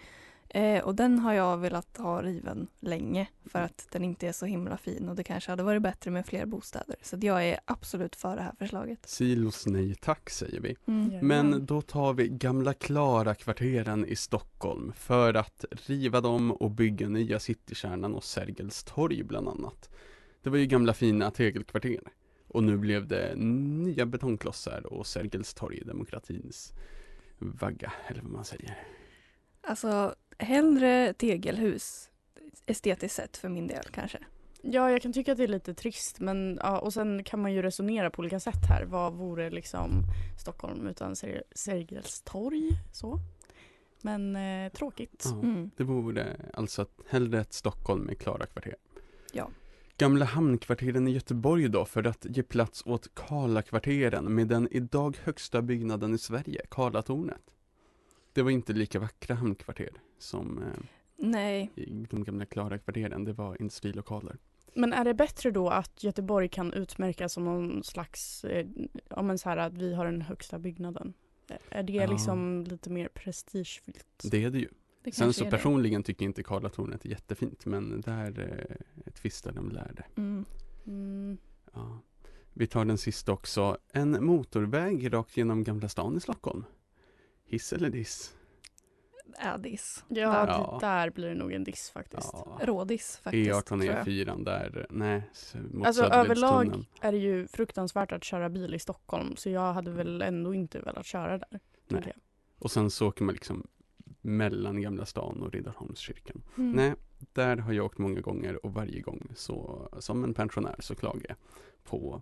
Eh, 0.56 0.84
och 0.84 0.96
den 0.96 1.20
har 1.20 1.34
jag 1.34 1.58
velat 1.58 1.98
ha 1.98 2.22
riven 2.22 2.68
länge 2.80 3.28
för 3.46 3.62
att 3.62 3.88
den 3.92 4.04
inte 4.04 4.28
är 4.28 4.32
så 4.32 4.46
himla 4.46 4.78
fin 4.78 5.10
och 5.10 5.16
det 5.16 5.24
kanske 5.24 5.52
hade 5.52 5.64
varit 5.64 5.82
bättre 5.82 6.12
med 6.12 6.26
fler 6.26 6.46
bostäder. 6.46 6.96
Så 7.02 7.18
jag 7.22 7.46
är 7.46 7.60
absolut 7.66 8.16
för 8.16 8.36
det 8.36 8.42
här 8.42 8.54
förslaget. 8.60 9.00
Silos 9.06 9.66
nej 9.66 9.96
tack 9.96 10.30
säger 10.30 10.60
vi. 10.60 10.76
Mm. 10.88 11.28
Men 11.28 11.66
då 11.66 11.82
tar 11.82 12.14
vi 12.14 12.28
gamla 12.28 12.74
Klara-kvarteren 12.74 14.06
i 14.06 14.16
Stockholm 14.16 14.94
för 14.98 15.34
att 15.34 15.66
riva 15.72 16.22
dem 16.22 16.52
och 16.52 16.72
bygga 16.72 17.10
nya 17.10 17.40
citykärnan 17.40 18.16
och 18.16 18.24
Sergels 18.24 18.84
torg 18.84 19.24
bland 19.24 19.50
annat. 19.50 19.90
Det 20.46 20.52
var 20.52 20.58
ju 20.58 20.66
gamla 20.66 20.94
fina 20.94 21.32
tegelkvarter 21.32 22.00
och 22.48 22.64
nu 22.64 22.78
blev 22.78 23.08
det 23.08 23.36
nya 23.36 24.06
betongklossar 24.06 24.94
och 24.94 25.08
Sergels 25.08 25.54
torg, 25.54 25.82
demokratins 25.86 26.74
vagga, 27.38 27.94
eller 28.08 28.22
vad 28.22 28.32
man 28.32 28.46
säger. 28.46 28.78
Alltså, 29.62 30.16
hellre 30.38 31.14
tegelhus 31.14 32.10
estetiskt 32.66 33.16
sett 33.16 33.38
för 33.38 33.50
min 33.50 33.68
del 33.68 33.84
kanske. 33.92 34.18
Ja, 34.62 34.92
jag 34.92 35.02
kan 35.02 35.14
tycka 35.14 35.32
att 35.32 35.38
det 35.38 35.44
är 35.44 35.48
lite 35.48 35.74
trist 35.74 36.20
men 36.20 36.60
ja, 36.62 36.80
och 36.80 36.94
sen 36.94 37.24
kan 37.24 37.42
man 37.42 37.54
ju 37.54 37.62
resonera 37.62 38.10
på 38.10 38.20
olika 38.20 38.40
sätt 38.40 38.66
här. 38.70 38.86
Vad 38.86 39.14
vore 39.14 39.50
liksom 39.50 40.04
Stockholm 40.42 40.88
utan 40.88 41.16
Ser- 41.16 41.44
Sergels 41.56 42.22
torg? 42.22 42.70
Så. 42.94 43.20
Men 44.02 44.36
eh, 44.36 44.72
tråkigt. 44.72 45.24
Ja. 45.26 45.40
Mm. 45.40 45.72
Det 45.78 45.84
vore 45.84 46.38
alltså 46.54 46.82
att 46.82 47.00
hellre 47.10 47.40
ett 47.40 47.54
Stockholm 47.54 48.02
med 48.02 48.20
klara 48.20 48.46
kvarter. 48.46 48.76
Ja. 49.34 49.50
Gamla 49.98 50.26
hamnkvarteren 50.26 51.08
i 51.08 51.12
Göteborg 51.12 51.68
då 51.70 51.86
för 51.86 52.04
att 52.04 52.26
ge 52.30 52.44
plats 52.44 52.84
åt 52.86 53.16
Karlakvarteren 53.16 54.36
med 54.36 54.48
den 54.48 54.68
idag 54.72 55.18
högsta 55.24 55.62
byggnaden 55.62 56.14
i 56.14 56.18
Sverige, 56.18 56.62
Karlatornet. 56.70 57.42
Det 58.34 58.42
var 58.42 58.52
inte 58.52 58.74
lika 58.74 59.00
vackra 59.00 59.36
hamnkvarter 59.36 59.90
som 60.20 60.58
eh, 60.64 60.68
Nej, 61.18 61.72
i 61.76 62.06
de 62.10 62.24
gamla 62.24 62.46
klara 62.46 62.78
kvarteren, 62.78 63.24
det 63.24 63.34
var 63.34 63.62
industrilokaler. 63.62 64.38
Men 64.74 64.94
är 64.94 65.06
det 65.06 65.14
bättre 65.14 65.52
då 65.52 65.70
att 65.70 66.04
Göteborg 66.04 66.50
kan 66.50 66.74
utmärkas 66.74 67.34
som 67.34 67.44
någon 67.46 67.84
slags, 67.84 68.44
eh, 68.46 68.68
ja 69.10 69.22
men 69.22 69.38
så 69.38 69.50
här 69.50 69.58
att 69.58 69.74
vi 69.74 69.94
har 69.94 70.06
den 70.06 70.22
högsta 70.22 70.60
byggnaden? 70.60 71.14
Är 71.70 71.84
det 71.84 71.94
Ja. 71.94 72.06
liksom 72.12 72.64
lite 72.70 72.90
mer 72.90 73.08
prestigefyllt? 73.08 74.24
Det 74.32 74.44
är 74.44 74.50
det 74.50 74.60
ju. 74.60 74.70
Det 75.06 75.16
Sen 75.16 75.34
så 75.34 75.42
är 75.42 75.46
det. 75.46 75.52
personligen 75.52 76.04
tycker 76.04 76.26
inte 76.26 76.44
Karlatornet 76.44 77.06
är 77.06 77.10
jättefint 77.10 77.66
men 77.66 78.02
där 78.02 78.40
eh, 79.06 79.12
tvistar 79.14 79.52
de 79.52 79.70
lärde. 79.72 80.04
Mm. 80.18 80.46
Mm. 80.88 81.38
Ja. 81.74 82.00
Vi 82.54 82.68
tar 82.68 82.86
den 82.86 82.98
sista 82.98 83.32
också. 83.32 83.78
En 83.94 84.26
motorväg 84.26 85.14
rakt 85.14 85.38
genom 85.38 85.64
Gamla 85.64 85.90
stan 85.90 86.18
i 86.18 86.20
Stockholm. 86.20 86.66
Hiss 87.46 87.74
eller 87.74 87.90
diss? 87.90 88.36
Addis. 89.40 90.04
Ja, 90.08 90.48
Ja. 90.48 90.78
det 90.82 90.88
där 90.88 91.10
blir 91.10 91.28
det 91.28 91.36
nog 91.36 91.54
en 91.54 91.64
diss 91.64 91.90
faktiskt. 91.90 92.30
Ja. 92.34 92.60
Rådis 92.62 93.18
faktiskt. 93.24 93.52
E18 93.52 93.62
tror 93.64 93.84
jag. 93.86 94.08
E4 94.08 94.44
där, 94.44 94.88
nej, 94.90 95.22
mot 95.72 95.88
Alltså 95.88 96.04
överlag 96.04 96.86
är 97.02 97.12
det 97.12 97.18
ju 97.18 97.48
fruktansvärt 97.48 98.12
att 98.12 98.24
köra 98.24 98.50
bil 98.50 98.74
i 98.74 98.80
Stockholm 98.80 99.36
så 99.36 99.50
jag 99.50 99.74
hade 99.74 99.92
väl 99.92 100.22
ändå 100.22 100.54
inte 100.54 100.80
velat 100.80 101.06
köra 101.06 101.38
där. 101.38 101.60
Nej. 101.88 102.14
Och 102.60 102.72
sen 102.72 102.92
så 102.92 103.08
åker 103.08 103.24
man 103.24 103.34
liksom 103.34 103.68
mellan 104.26 104.82
Gamla 104.82 105.06
stan 105.06 105.42
och 105.42 105.54
Riddarholmskyrkan. 105.54 106.42
Mm. 106.58 106.72
Nej, 106.72 106.94
där 107.34 107.58
har 107.58 107.74
jag 107.74 107.86
åkt 107.86 107.98
många 107.98 108.22
gånger 108.22 108.66
och 108.66 108.74
varje 108.74 109.02
gång 109.02 109.28
så, 109.36 109.90
som 110.00 110.24
en 110.24 110.34
pensionär 110.34 110.76
så 110.80 110.96
klagar 110.96 111.26
jag 111.28 111.38
på 111.84 112.22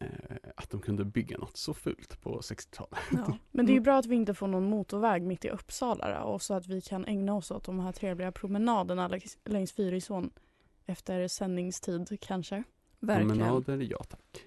eh, 0.00 0.08
att 0.56 0.70
de 0.70 0.80
kunde 0.80 1.04
bygga 1.04 1.38
något 1.38 1.56
så 1.56 1.74
fult 1.74 2.20
på 2.22 2.40
60-talet. 2.40 2.98
Ja. 3.12 3.38
Men 3.52 3.66
det 3.66 3.70
är 3.70 3.74
ju 3.74 3.76
Mm. 3.78 3.82
bra 3.84 3.98
att 3.98 4.06
vi 4.06 4.14
inte 4.16 4.34
får 4.34 4.46
någon 4.46 4.64
motorväg 4.64 5.22
mitt 5.22 5.44
i 5.44 5.48
Uppsala 5.48 6.18
då, 6.18 6.24
och 6.26 6.42
så 6.42 6.54
att 6.54 6.66
vi 6.66 6.80
kan 6.80 7.04
ägna 7.04 7.34
oss 7.34 7.50
åt 7.50 7.64
de 7.64 7.80
här 7.80 7.92
trevliga 7.92 8.32
promenaderna 8.32 9.08
längs, 9.08 9.38
längs 9.44 9.72
Fyrisån 9.72 10.30
efter 10.86 11.28
sändningstid 11.28 12.18
kanske. 12.20 12.62
Verkligen. 13.00 13.28
Promenader, 13.38 13.86
ja 13.90 14.04
tack. 14.04 14.44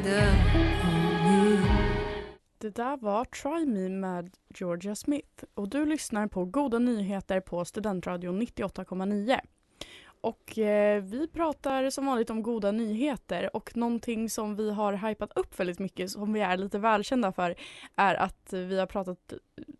I 0.00 0.99
det 2.60 2.70
där 2.70 2.96
var 2.96 3.24
Try 3.24 3.66
Me 3.66 3.88
med 3.88 4.30
Georgia 4.54 4.94
Smith 4.94 5.44
och 5.54 5.68
du 5.68 5.86
lyssnar 5.86 6.26
på 6.26 6.44
Goda 6.44 6.78
nyheter 6.78 7.40
på 7.40 7.64
Studentradion 7.64 8.42
98,9. 8.42 9.40
Och 10.20 10.58
eh, 10.58 11.02
vi 11.02 11.28
pratar 11.28 11.90
som 11.90 12.06
vanligt 12.06 12.30
om 12.30 12.42
goda 12.42 12.70
nyheter 12.72 13.56
och 13.56 13.76
någonting 13.76 14.30
som 14.30 14.56
vi 14.56 14.70
har 14.70 14.92
hypat 14.92 15.32
upp 15.34 15.60
väldigt 15.60 15.78
mycket 15.78 16.10
som 16.10 16.32
vi 16.32 16.40
är 16.40 16.56
lite 16.56 16.78
välkända 16.78 17.32
för 17.32 17.54
är 17.96 18.14
att 18.14 18.52
vi 18.52 18.78
har 18.78 18.86
pratat 18.86 19.32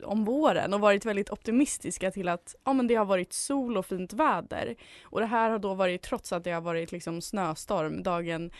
om 0.03 0.25
våren 0.25 0.75
och 0.75 0.81
varit 0.81 1.07
väldigt 1.07 1.31
optimistiska 1.31 2.11
till 2.11 2.29
att 2.29 2.55
ja, 2.65 2.73
men 2.73 2.87
det 2.87 2.95
har 2.95 3.05
varit 3.05 3.33
sol 3.33 3.77
och 3.77 3.87
fint 3.87 4.13
väder. 4.13 4.77
Och 5.03 5.21
det 5.21 5.27
här 5.27 5.51
har 5.51 5.59
då 5.59 5.75
varit 5.75 6.03
trots 6.03 6.33
att 6.33 6.45
det 6.45 6.53
har 6.53 6.61
varit 6.61 6.93
liksom 6.93 7.21
snöstorm 7.21 8.03
dagen 8.03 8.51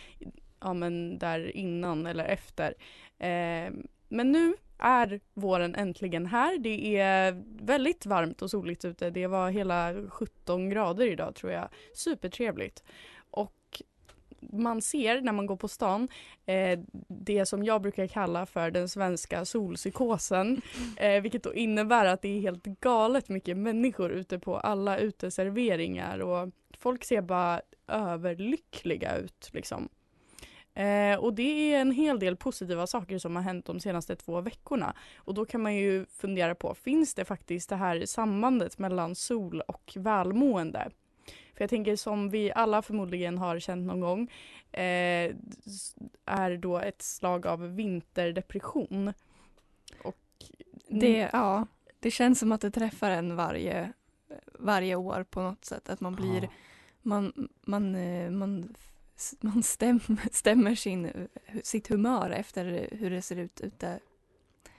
ja, 0.61 0.75
men 0.75 1.19
där 1.19 1.57
innan 1.57 2.07
eller 2.07 2.25
efter. 2.25 2.75
Eh, 3.19 3.73
men 4.11 4.33
nu 4.33 4.55
är 4.79 5.21
våren 5.35 5.75
äntligen 5.75 6.27
här. 6.27 6.59
Det 6.59 6.99
är 6.99 7.43
väldigt 7.65 8.07
varmt 8.07 8.43
och 8.43 8.51
soligt 8.51 8.85
ute. 8.85 9.11
Det 9.11 9.27
var 9.27 9.51
hela 9.51 9.95
17 10.09 10.71
grader 10.71 11.07
idag 11.07 11.35
tror 11.35 11.53
jag. 11.53 11.69
Supertrevligt. 11.95 12.83
Och 13.31 13.83
man 14.41 14.83
ser 14.83 15.21
när 15.21 15.33
man 15.33 15.47
går 15.47 15.57
på 15.57 15.69
stan 15.69 16.09
eh, 16.47 16.79
det 17.09 17.47
som 17.47 17.65
jag 17.65 17.83
brukar 17.83 18.07
kalla 18.07 18.47
för 18.47 18.71
den 18.71 18.89
svenska 18.89 19.45
solpsykosen. 19.45 20.61
Eh, 20.97 21.23
vilket 21.23 21.43
då 21.43 21.55
innebär 21.55 22.05
att 22.05 22.23
det 22.23 22.29
är 22.29 22.41
helt 22.41 22.65
galet 22.65 23.29
mycket 23.29 23.57
människor 23.57 24.11
ute 24.11 24.39
på 24.39 24.57
alla 24.59 24.99
uteserveringar 24.99 26.19
och 26.19 26.49
folk 26.79 27.05
ser 27.05 27.23
bara 27.23 27.61
överlyckliga 27.89 29.17
ut 29.17 29.51
liksom. 29.53 29.89
Eh, 30.75 31.19
och 31.19 31.35
det 31.35 31.75
är 31.75 31.81
en 31.81 31.93
hel 31.93 32.19
del 32.19 32.37
positiva 32.37 32.87
saker 32.87 33.19
som 33.19 33.37
har 33.37 33.43
hänt 33.43 33.67
de 33.67 33.81
senaste 33.81 34.17
två 34.17 34.41
veckorna. 34.41 34.95
Och 35.17 35.35
då 35.35 35.45
kan 35.45 35.63
man 35.63 35.75
ju 35.75 36.07
fundera 36.07 36.55
på, 36.55 36.75
finns 36.75 37.15
det 37.15 37.25
faktiskt 37.25 37.69
det 37.69 37.77
här 37.77 38.07
sambandet 38.07 38.79
mellan 38.79 39.15
sol 39.15 39.61
och 39.61 39.93
välmående? 39.97 40.91
För 41.55 41.63
jag 41.63 41.71
tänker 41.71 41.97
som 41.97 42.31
vi 42.31 42.53
alla 42.53 42.83
förmodligen 42.83 43.39
har 43.39 43.59
känt 43.59 43.87
någon 43.87 44.01
gång 44.01 44.31
eh, 44.73 45.35
är 46.27 46.57
då 46.57 46.79
ett 46.79 47.03
slag 47.03 47.47
av 47.47 47.75
vinterdepression. 47.75 49.13
Och 50.05 50.17
Det, 50.89 51.31
ja, 51.33 51.67
det 52.01 52.11
känns 52.11 52.39
som 52.39 52.53
att 52.53 52.61
det 52.61 52.71
träffar 52.71 53.11
en 53.11 53.37
varje, 53.37 53.93
varje 54.59 54.95
år 54.95 55.25
på 55.31 55.41
något 55.43 55.65
sätt. 55.65 55.89
Att 55.89 56.01
man 56.01 56.15
blir, 56.15 56.43
Ja. 56.43 56.49
man, 57.03 57.49
man, 57.63 57.95
eh, 57.95 58.31
man, 58.31 58.75
man 59.41 59.63
stäm, 59.63 60.01
stämmer 60.33 60.75
sin, 60.75 61.29
sitt 61.63 61.89
humör 61.89 62.31
efter 62.31 62.89
hur 62.93 63.11
det 63.11 63.23
ser 63.23 63.37
ut 63.37 63.61
ute, 63.61 64.01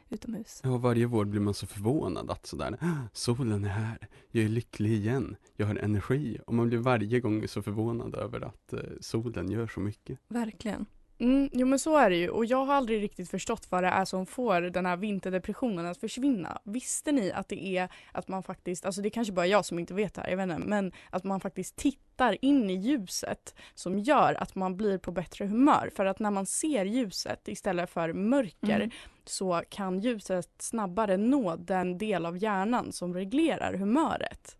utomhus. 0.09 0.61
Ja, 0.63 0.77
varje 0.77 1.05
vår 1.05 1.25
blir 1.25 1.41
man 1.41 1.53
så 1.53 1.67
förvånad 1.67 2.31
att 2.31 2.45
sådär, 2.45 2.77
"Ah, 2.81 3.07
solen 3.13 3.65
är 3.65 3.69
här, 3.69 4.07
jag 4.31 4.43
är 4.43 4.49
lycklig 4.49 4.91
igen, 4.91 5.35
jag 5.55 5.67
har 5.67 5.75
energi 5.75 6.39
och 6.47 6.53
man 6.53 6.67
blir 6.67 6.77
varje 6.79 7.19
gång 7.19 7.47
så 7.47 7.61
förvånad 7.61 8.15
över 8.15 8.41
att 8.41 8.73
eh, 8.73 8.79
solen 9.01 9.51
gör 9.51 9.67
så 9.67 9.79
mycket. 9.79 10.19
Verkligen. 10.27 10.85
Mm, 11.21 11.49
jo 11.53 11.67
men 11.67 11.79
så 11.79 11.97
är 11.97 12.09
det 12.09 12.15
ju 12.15 12.29
och 12.29 12.45
jag 12.45 12.65
har 12.65 12.73
aldrig 12.73 13.03
riktigt 13.03 13.29
förstått 13.29 13.67
vad 13.69 13.83
det 13.83 13.89
är 13.89 14.05
som 14.05 14.25
får 14.25 14.61
den 14.61 14.85
här 14.85 14.97
vinterdepressionen 14.97 15.85
att 15.85 15.97
försvinna. 15.97 16.61
Visste 16.63 17.11
ni 17.11 17.31
att 17.31 17.49
det 17.49 17.77
är 17.77 17.89
att 18.11 18.27
man 18.27 18.43
faktiskt, 18.43 18.85
alltså 18.85 19.01
det 19.01 19.07
är 19.07 19.09
kanske 19.09 19.33
bara 19.33 19.47
jag 19.47 19.65
som 19.65 19.79
inte 19.79 19.93
vet 19.93 20.13
det 20.13 20.21
här, 20.21 20.29
jag 20.29 20.37
vet 20.37 20.43
inte, 20.43 20.67
men 20.67 20.91
att 21.09 21.23
man 21.23 21.39
faktiskt 21.39 21.75
tittar 21.75 22.37
in 22.41 22.69
i 22.69 22.73
ljuset 22.73 23.55
som 23.75 23.99
gör 23.99 24.33
att 24.33 24.55
man 24.55 24.77
blir 24.77 24.97
på 24.97 25.11
bättre 25.11 25.45
humör. 25.45 25.89
För 25.95 26.05
att 26.05 26.19
när 26.19 26.31
man 26.31 26.45
ser 26.45 26.85
ljuset 26.85 27.47
istället 27.47 27.89
för 27.89 28.13
mörker 28.13 28.75
Mm. 28.75 28.89
så 29.25 29.63
kan 29.69 29.99
ljuset 29.99 30.49
snabbare 30.59 31.17
nå 31.17 31.55
den 31.55 31.97
del 31.97 32.25
av 32.25 32.37
hjärnan 32.37 32.91
som 32.91 33.13
reglerar 33.13 33.73
humöret. 33.73 34.57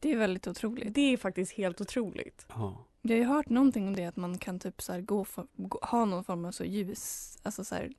Det 0.00 0.12
är 0.12 0.16
väldigt 0.16 0.46
otroligt. 0.46 0.94
Det 0.94 1.12
är 1.12 1.16
faktiskt 1.16 1.52
helt 1.52 1.80
otroligt. 1.80 2.46
Ja, 2.48 2.84
Jag 3.08 3.14
har 3.14 3.18
ju 3.18 3.24
hört 3.24 3.48
någonting 3.48 3.88
om 3.88 3.96
det 3.96 4.04
att 4.04 4.16
man 4.16 4.38
kan 4.38 4.58
typ 4.58 4.82
så 4.82 4.92
här 4.92 5.00
gå 5.00 5.24
för, 5.24 5.46
gå, 5.56 5.78
ha 5.82 6.04
någon 6.04 6.24
form 6.24 6.44
av 6.44 6.52
så 6.52 6.64
ljus, 6.64 7.38
alltså 7.42 7.64
så 7.64 7.74
här, 7.74 7.92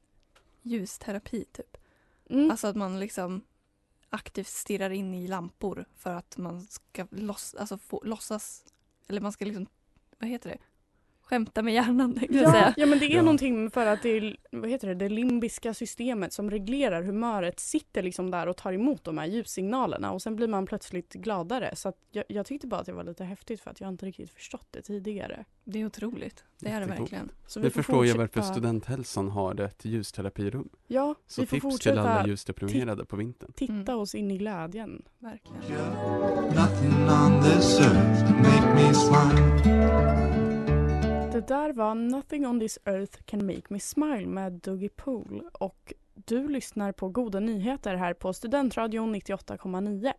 ljusterapi 0.62 1.46
typ. 1.52 1.78
Mm. 2.30 2.52
Alltså 2.52 2.68
att 2.68 2.76
man 2.76 3.00
liksom 3.00 3.42
aktivt 4.10 4.48
stirrar 4.48 4.90
in 4.90 5.14
i 5.14 5.28
lampor 5.28 5.86
för 5.96 6.16
att 6.16 6.38
man 6.38 6.62
ska 6.62 7.08
loss, 7.12 7.56
alltså 7.56 7.78
få, 7.78 8.02
låtsas 8.04 8.66
eller 9.08 9.22
man 9.22 9.32
ska 9.32 9.46
liksom, 9.46 9.68
vad 10.20 10.30
heter 10.30 10.50
det? 10.50 10.58
Skämta 11.30 11.62
med 11.64 11.74
hjärnan 11.74 12.16
tänkte 12.16 12.38
jag 12.38 12.44
Ja, 12.48 12.52
säga. 12.52 12.74
ja 12.78 12.86
men 12.86 13.00
det 13.00 13.06
är 13.06 13.16
Ja. 13.16 13.22
någonting 13.22 13.72
för 13.72 13.86
att 13.86 14.02
det, 14.04 14.10
är, 14.10 14.38
vad 14.52 14.70
heter 14.70 14.88
det, 14.88 14.96
det 14.96 15.10
limbiska 15.10 15.74
systemet 15.74 16.34
som 16.34 16.52
reglerar 16.52 17.04
humöret 17.04 17.60
sitter 17.60 18.04
liksom 18.04 18.32
där 18.32 18.48
och 18.48 18.58
tar 18.58 18.74
emot 18.74 19.04
de 19.04 19.18
här 19.18 19.26
ljussignalerna 19.26 20.12
och 20.12 20.22
sen 20.22 20.36
blir 20.36 20.48
man 20.48 20.66
plötsligt 20.66 21.14
gladare. 21.14 21.76
Så 21.76 21.90
att 21.90 21.96
jag, 22.12 22.24
jag 22.28 22.46
tyckte 22.46 22.68
bara 22.68 22.80
att 22.80 22.86
det 22.86 22.94
var 22.94 23.04
lite 23.04 23.24
häftigt 23.24 23.62
för 23.62 23.72
att 23.72 23.82
jag 23.82 23.90
inte 23.90 24.06
riktigt 24.06 24.32
förstått 24.32 24.68
det 24.72 24.82
tidigare. 24.82 25.46
Det 25.64 25.82
är 25.82 25.86
otroligt. 25.86 26.44
Det 26.60 26.70
är 26.70 26.80
det 26.80 26.86
verkligen. 26.86 27.32
Så 27.48 27.60
Det 27.60 27.70
förstår 27.70 28.06
jag 28.06 28.16
varför 28.16 28.42
studenthälsan 28.42 29.30
har 29.30 29.62
ett 29.62 29.86
ljusterapirum. 29.86 30.70
Ja, 30.88 31.16
Så 31.28 31.42
vi 31.42 31.48
får 31.48 31.72
tips 31.72 31.80
till 31.84 31.98
alla 31.98 32.28
ljusdeprimerade 32.28 33.06
på 33.06 33.16
vintern. 33.16 33.52
titta 33.56 33.74
Mm. 33.74 34.00
oss 34.00 34.16
in 34.16 34.32
i 34.32 34.38
glädjen. 34.38 35.02
Verkligen. 35.20 35.62
Det 41.40 41.48
där 41.48 41.74
var 41.74 41.96
Nothing 41.96 42.48
on 42.48 42.60
this 42.60 42.80
earth 42.86 43.22
can 43.26 43.46
make 43.46 43.62
me 43.68 43.80
smile 43.80 44.28
med 44.28 44.54
Dougie 44.54 44.90
Pool 44.90 45.44
och 45.54 45.94
du 46.14 46.48
lyssnar 46.48 46.92
på 46.92 47.10
Goda 47.10 47.40
nyheter 47.40 47.96
här 47.96 48.14
på 48.14 48.34
Studentradion 48.34 49.16
98,9. 49.16 50.14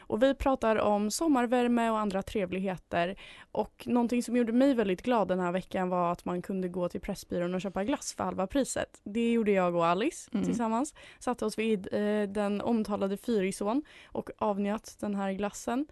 Och 0.00 0.22
vi 0.22 0.34
pratar 0.34 0.76
om 0.76 1.10
sommarvärme 1.10 1.90
och 1.90 1.98
andra 1.98 2.22
trevligheter 2.22 3.18
och 3.52 3.84
någonting 3.86 4.22
som 4.22 4.36
gjorde 4.36 4.52
mig 4.52 4.74
väldigt 4.74 5.02
glad 5.02 5.28
den 5.28 5.40
här 5.40 5.52
veckan 5.52 5.88
var 5.88 6.12
att 6.12 6.24
man 6.24 6.42
kunde 6.42 6.68
gå 6.68 6.88
till 6.88 7.00
Pressbyrån 7.00 7.54
och 7.54 7.60
köpa 7.60 7.84
glass 7.84 8.14
för 8.14 8.24
halva 8.24 8.46
priset. 8.46 9.00
Det 9.04 9.32
gjorde 9.32 9.50
jag 9.52 9.74
och 9.74 9.86
Alice 9.86 10.30
Mm. 10.32 10.44
tillsammans. 10.46 10.94
Satte 11.18 11.44
oss 11.44 11.58
vid 11.58 11.88
eh, 11.92 12.22
den 12.28 12.60
omtalade 12.60 13.16
Fyrisån 13.16 13.82
och 14.06 14.30
avnjöt 14.38 14.96
den 15.00 15.14
här 15.14 15.32
glassen. 15.32 15.86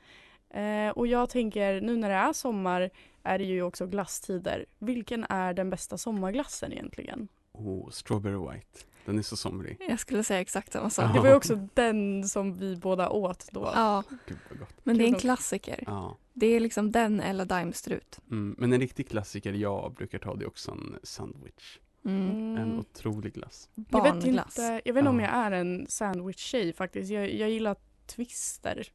Eh, 0.51 0.89
och 0.91 1.07
jag 1.07 1.31
tänker 1.31 1.81
nu 1.81 1.97
när 1.97 2.09
det 2.09 2.15
är 2.15 2.33
sommar 2.33 2.91
är 3.23 3.39
det 3.39 3.45
ju 3.45 3.63
också 3.63 3.87
glasstider. 3.87 4.67
Vilken 4.79 5.25
är 5.29 5.55
den 5.55 5.71
bästa 5.71 5.99
sommarglassen 5.99 6.73
egentligen? 6.73 7.29
Oh, 7.53 7.91
Strawberry 7.91 8.37
White. 8.55 8.79
Den 9.05 9.19
är 9.19 9.23
så 9.23 9.37
somrig. 9.37 9.77
Jag 9.89 10.01
skulle 10.01 10.25
säga 10.25 10.41
exakt 10.41 10.73
samma 10.73 10.91
sak. 10.91 11.15
Det 11.15 11.21
var 11.21 11.29
ju 11.29 11.35
också 11.35 11.69
den 11.75 12.29
som 12.29 12.55
vi 12.55 12.77
båda 12.77 13.09
åt 13.11 13.49
då. 13.53 13.71
Ja, 13.75 14.03
Gud 14.27 14.39
vad 14.51 14.59
gott. 14.59 14.75
men 14.83 14.99
det 14.99 15.05
är 15.05 15.09
en 15.09 15.15
klassiker. 15.15 15.85
Ja. 15.87 16.17
Det 16.33 16.47
är 16.47 16.61
liksom 16.61 16.93
den 16.93 17.21
eller 17.21 17.45
Daimstrut. 17.45 18.19
Mm, 18.31 18.55
men 18.59 18.73
en 18.73 18.81
riktig 18.81 19.09
klassiker 19.09 19.53
jag 19.53 19.93
brukar 19.95 20.19
ta 20.19 20.35
det 20.35 20.45
är 20.45 20.49
också 20.49 20.71
en 20.71 20.99
sandwich. 21.03 21.79
Mm. 22.05 22.31
Mm. 22.31 22.57
En 22.57 22.79
otrolig 22.79 23.33
glass. 23.35 23.69
Jag 23.75 24.03
vet 24.03 24.13
Barnglass. 24.13 24.59
inte, 24.59 24.81
jag 24.85 24.95
vet 24.95 25.01
inte 25.01 25.11
om 25.11 25.21
Ja. 25.21 25.27
jag 25.27 25.35
är 25.35 25.51
en 25.53 25.87
sandwich-tjej 25.89 26.73
faktiskt. 26.73 27.11
Jag, 27.11 27.35
jag 27.35 27.51
gillar 27.51 27.77
twister. 28.07 28.87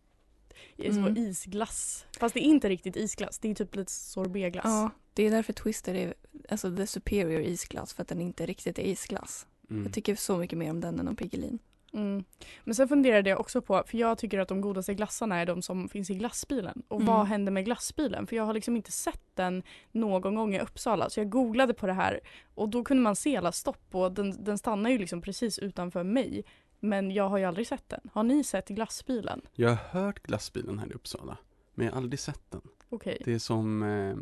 Mm. 0.78 1.16
Så 1.16 1.22
isglass. 1.22 2.06
Fast 2.20 2.34
det 2.34 2.40
är 2.40 2.46
inte 2.46 2.70
riktigt 2.70 2.96
isglass, 2.96 3.40
det 3.40 3.50
är 3.52 3.56
typ 3.56 3.76
lite 3.76 3.92
sorbetglass. 3.92 4.66
Ja, 4.66 4.90
det 5.14 5.24
är 5.24 5.32
därför 5.32 5.54
Twister 5.54 5.96
är 5.96 6.14
alltså 6.50 6.76
the 6.76 6.88
superior 6.88 7.42
isglass 7.42 7.94
för 7.94 8.02
att 8.02 8.08
den 8.08 8.22
inte 8.22 8.46
riktigt 8.46 8.80
är 8.80 8.84
isglass. 8.84 9.48
Mm. 9.70 9.84
Jag 9.84 9.94
tycker 9.94 10.16
så 10.16 10.38
mycket 10.38 10.58
mer 10.58 10.70
om 10.70 10.82
den 10.82 11.00
än 11.00 11.08
om 11.08 11.16
Piggelin. 11.16 11.60
Mm. 11.94 12.24
Men 12.64 12.76
sen 12.76 12.88
funderade 12.88 13.30
jag 13.30 13.40
också 13.40 13.62
på, 13.62 13.84
för 13.88 13.98
jag 13.98 14.18
tycker 14.18 14.40
att 14.40 14.48
de 14.48 14.62
godaste 14.62 14.94
glassarna 14.94 15.36
är 15.38 15.46
de 15.46 15.62
som 15.62 15.90
finns 15.90 16.10
i 16.10 16.16
glassbilen. 16.16 16.84
Och 16.88 17.02
Mm. 17.02 17.14
vad 17.14 17.28
händer 17.28 17.52
med 17.52 17.66
glassbilen? 17.66 18.28
För 18.28 18.36
jag 18.36 18.44
har 18.44 18.54
liksom 18.54 18.76
inte 18.76 18.92
sett 18.92 19.22
den 19.36 19.64
någon 19.92 20.36
gång 20.36 20.56
i 20.56 20.60
Uppsala. 20.60 21.10
Så 21.10 21.20
jag 21.20 21.30
googlade 21.30 21.74
på 21.74 21.88
det 21.88 21.94
här 21.94 22.20
och 22.56 22.70
då 22.70 22.84
kunde 22.84 23.04
man 23.04 23.16
se 23.16 23.38
alla 23.38 23.52
stopp 23.52 23.96
och 23.96 24.12
den, 24.12 24.44
den 24.44 24.58
stannar 24.58 24.90
ju 24.90 24.98
liksom 24.98 25.22
precis 25.22 25.60
utanför 25.60 26.04
mig. 26.04 26.44
Men 26.84 27.12
jag 27.12 27.30
har 27.30 27.38
ju 27.38 27.46
aldrig 27.46 27.68
sett 27.68 27.90
den. 27.90 28.10
Har 28.14 28.24
ni 28.24 28.44
sett 28.44 28.68
glassbilen? 28.68 29.42
Jag 29.54 29.70
har 29.70 29.76
hört 29.76 30.24
glassbilen 30.24 30.80
här 30.80 30.88
i 30.92 30.94
Uppsala. 30.94 31.38
Men 31.74 31.86
jag 31.86 31.94
har 31.94 31.98
aldrig 32.02 32.20
sett 32.20 32.52
den. 32.52 32.62
Okej. 32.90 33.22
Det 33.26 33.34
är 33.34 33.40
som 33.40 33.84
eh, 33.84 34.16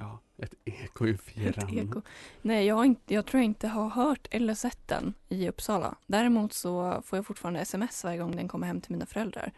ja, 0.00 0.20
ett 0.36 0.54
eko 0.64 1.06
i 1.06 1.10
Ett 1.14 1.20
fjärran. 1.20 1.78
eko. 1.78 2.02
Nej, 2.42 2.66
jag, 2.66 2.74
har 2.74 2.84
inte, 2.84 3.14
jag 3.14 3.26
tror 3.26 3.38
jag 3.38 3.44
inte 3.44 3.68
har 3.68 3.88
hört 3.88 4.28
eller 4.30 4.54
sett 4.54 4.88
den 4.88 5.14
i 5.28 5.48
Uppsala. 5.48 5.96
Däremot 6.06 6.52
så 6.52 7.02
får 7.04 7.16
jag 7.16 7.26
fortfarande 7.26 7.60
sms 7.60 8.04
varje 8.04 8.18
gång 8.18 8.36
den 8.36 8.48
kommer 8.48 8.66
hem 8.66 8.80
till 8.80 8.92
mina 8.92 9.06
föräldrar. 9.06 9.52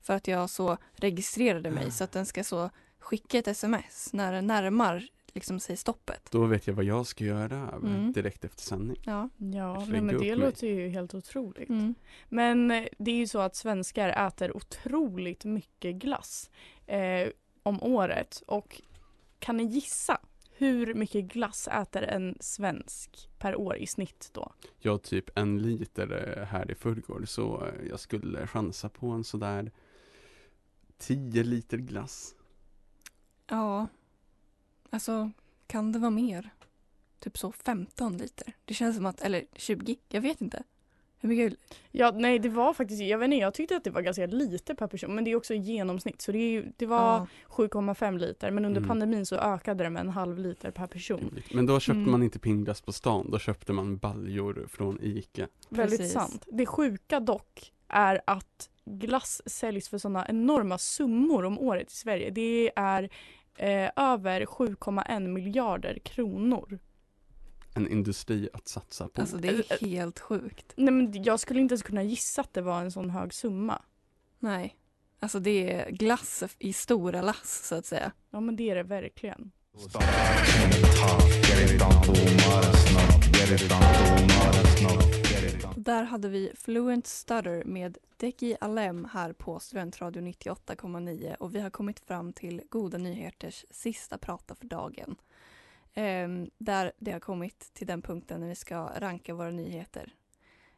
För 0.00 0.14
att 0.14 0.28
jag 0.28 0.50
så 0.50 0.76
registrerade 0.94 1.70
mig 1.70 1.90
så 1.90 2.04
att 2.04 2.12
den 2.12 2.26
ska 2.26 2.44
så 2.44 2.70
skicka 2.98 3.38
ett 3.38 3.48
sms 3.48 4.12
när 4.12 4.32
den 4.32 4.46
närmar 4.46 5.08
liksom 5.34 5.60
sig 5.60 5.76
stoppet. 5.76 6.28
Då 6.30 6.46
vet 6.46 6.66
jag 6.66 6.74
vad 6.74 6.84
jag 6.84 7.06
ska 7.06 7.24
göra 7.24 7.68
Mm. 7.68 8.12
direkt 8.12 8.44
efter 8.44 8.62
sändning. 8.62 8.96
Ja. 9.04 9.28
Ja, 9.36 9.78
nej, 9.88 10.00
men 10.00 10.06
det 10.06 10.18
mig. 10.18 10.36
låter 10.36 10.66
ju 10.66 10.88
helt 10.88 11.14
otroligt. 11.14 11.68
Mm. 11.68 11.94
Men 12.28 12.70
eh, 12.70 12.84
det 12.98 13.10
är 13.10 13.16
ju 13.16 13.26
så 13.26 13.38
att 13.38 13.56
svenskar 13.56 14.26
äter 14.26 14.56
otroligt 14.56 15.44
mycket 15.44 15.94
glass 15.96 16.50
eh, 16.86 17.28
om 17.62 17.82
året. 17.82 18.42
Och 18.46 18.82
kan 19.38 19.56
ni 19.56 19.64
gissa 19.64 20.20
hur 20.56 20.94
mycket 20.94 21.24
glass 21.24 21.68
äter 21.68 22.02
en 22.02 22.36
svensk 22.40 23.28
per 23.38 23.56
år 23.56 23.76
i 23.76 23.86
snitt 23.86 24.30
då? 24.32 24.52
Jag 24.78 24.92
har 24.92 24.98
typ 24.98 25.38
en 25.38 25.62
liter 25.62 26.36
eh, 26.38 26.44
här 26.44 26.70
i 26.70 26.74
förrgår 26.74 27.24
så 27.26 27.66
eh, 27.66 27.88
jag 27.88 28.00
skulle 28.00 28.46
chansa 28.46 28.88
på 28.88 29.06
en 29.06 29.24
sådär 29.24 29.70
10 30.98 31.42
liter 31.42 31.76
glass. 31.78 32.34
ja. 33.50 33.86
Alltså, 34.92 35.30
kan 35.66 35.92
det 35.92 35.98
vara 35.98 36.10
mer? 36.10 36.50
Typ 37.18 37.38
så 37.38 37.52
15 37.52 38.16
liter. 38.16 38.52
Det 38.64 38.74
känns 38.74 38.96
som 38.96 39.06
att, 39.06 39.20
eller 39.22 39.44
20, 39.56 39.96
jag 40.08 40.20
vet 40.20 40.40
inte. 40.40 40.62
Hur 41.20 41.28
mycket? 41.28 41.58
Ja, 41.90 42.10
nej 42.14 42.38
det 42.38 42.48
var 42.48 42.74
faktiskt, 42.74 43.02
jag 43.02 43.18
vet 43.18 43.24
inte, 43.26 43.36
jag 43.36 43.54
tyckte 43.54 43.76
att 43.76 43.84
det 43.84 43.90
var 43.90 44.00
ganska 44.02 44.26
lite 44.26 44.74
per 44.74 44.86
person 44.86 45.14
men 45.14 45.24
det 45.24 45.30
är 45.30 45.36
också 45.36 45.54
genomsnitt 45.54 46.20
så 46.22 46.32
det, 46.32 46.38
är, 46.38 46.72
det 46.76 46.86
var 46.86 46.98
Ja. 46.98 47.26
7,5 47.48 48.18
liter 48.18 48.50
men 48.50 48.64
under 48.64 48.80
Mm. 48.80 48.88
pandemin 48.88 49.26
så 49.26 49.36
ökade 49.36 49.84
det 49.84 49.90
med 49.90 50.00
en 50.00 50.08
halv 50.08 50.38
liter 50.38 50.70
per 50.70 50.86
person. 50.86 51.40
Men 51.54 51.66
då 51.66 51.80
köpte 51.80 51.98
Mm. 51.98 52.10
man 52.10 52.22
inte 52.22 52.38
pingglass 52.38 52.80
på 52.80 52.92
stan, 52.92 53.30
då 53.30 53.38
köpte 53.38 53.72
man 53.72 53.96
baljor 53.96 54.66
från 54.70 54.98
Ica. 55.02 55.48
Väldigt 55.68 55.98
Precis. 55.98 56.12
sant. 56.14 56.44
Det 56.52 56.66
sjuka 56.66 57.20
dock 57.20 57.72
är 57.88 58.20
att 58.26 58.70
glass 58.84 59.42
säljs 59.46 59.88
för 59.88 59.98
sådana 59.98 60.26
enorma 60.28 60.78
summor 60.78 61.44
om 61.44 61.58
året 61.58 61.92
i 61.92 61.96
Sverige. 61.96 62.30
Det 62.30 62.72
är 62.76 63.08
eh, 63.56 63.90
över 63.96 64.44
7,1 64.44 65.28
miljarder 65.28 65.98
kronor. 65.98 66.78
En 67.74 67.88
industri 67.88 68.48
att 68.52 68.68
satsa 68.68 69.08
på. 69.08 69.20
Alltså 69.20 69.36
det 69.36 69.48
är 69.48 69.86
helt 69.86 70.20
sjukt. 70.20 70.72
Nej, 70.76 70.94
men 70.94 71.22
jag 71.22 71.40
skulle 71.40 71.60
inte 71.60 71.72
ens 71.72 71.82
kunna 71.82 72.02
gissa 72.02 72.40
att 72.40 72.54
det 72.54 72.62
var 72.62 72.80
en 72.80 72.92
sån 72.92 73.10
hög 73.10 73.34
summa. 73.34 73.82
Nej. 74.38 74.76
Alltså 75.20 75.40
det 75.40 75.72
är 75.72 75.90
glass 75.90 76.42
i 76.58 76.72
stora 76.72 77.22
lass 77.22 77.66
så 77.68 77.74
att 77.74 77.86
säga. 77.86 78.12
Ja 78.30 78.40
men 78.40 78.56
det 78.56 78.70
är 78.70 78.74
det 78.74 78.82
verkligen. 78.82 79.52
Där 85.84 86.04
hade 86.04 86.28
vi 86.28 86.52
Fluent 86.54 87.06
Stutter 87.06 87.64
med 87.64 87.98
Deki 88.16 88.56
Alem 88.60 89.08
här 89.12 89.32
på 89.32 89.60
Studentradio 89.60 90.22
98,9 90.22 91.34
och 91.34 91.54
vi 91.54 91.60
har 91.60 91.70
kommit 91.70 92.00
fram 92.00 92.32
till 92.32 92.62
Goda 92.68 92.98
Nyheters 92.98 93.64
sista 93.70 94.18
prata 94.18 94.54
för 94.54 94.66
dagen. 94.66 95.16
Eh, 95.94 96.28
där 96.58 96.92
det 96.98 97.12
har 97.12 97.20
kommit 97.20 97.70
till 97.74 97.86
den 97.86 98.02
punkten 98.02 98.40
när 98.40 98.48
vi 98.48 98.54
ska 98.54 98.90
ranka 98.96 99.34
våra 99.34 99.50
nyheter. 99.50 100.14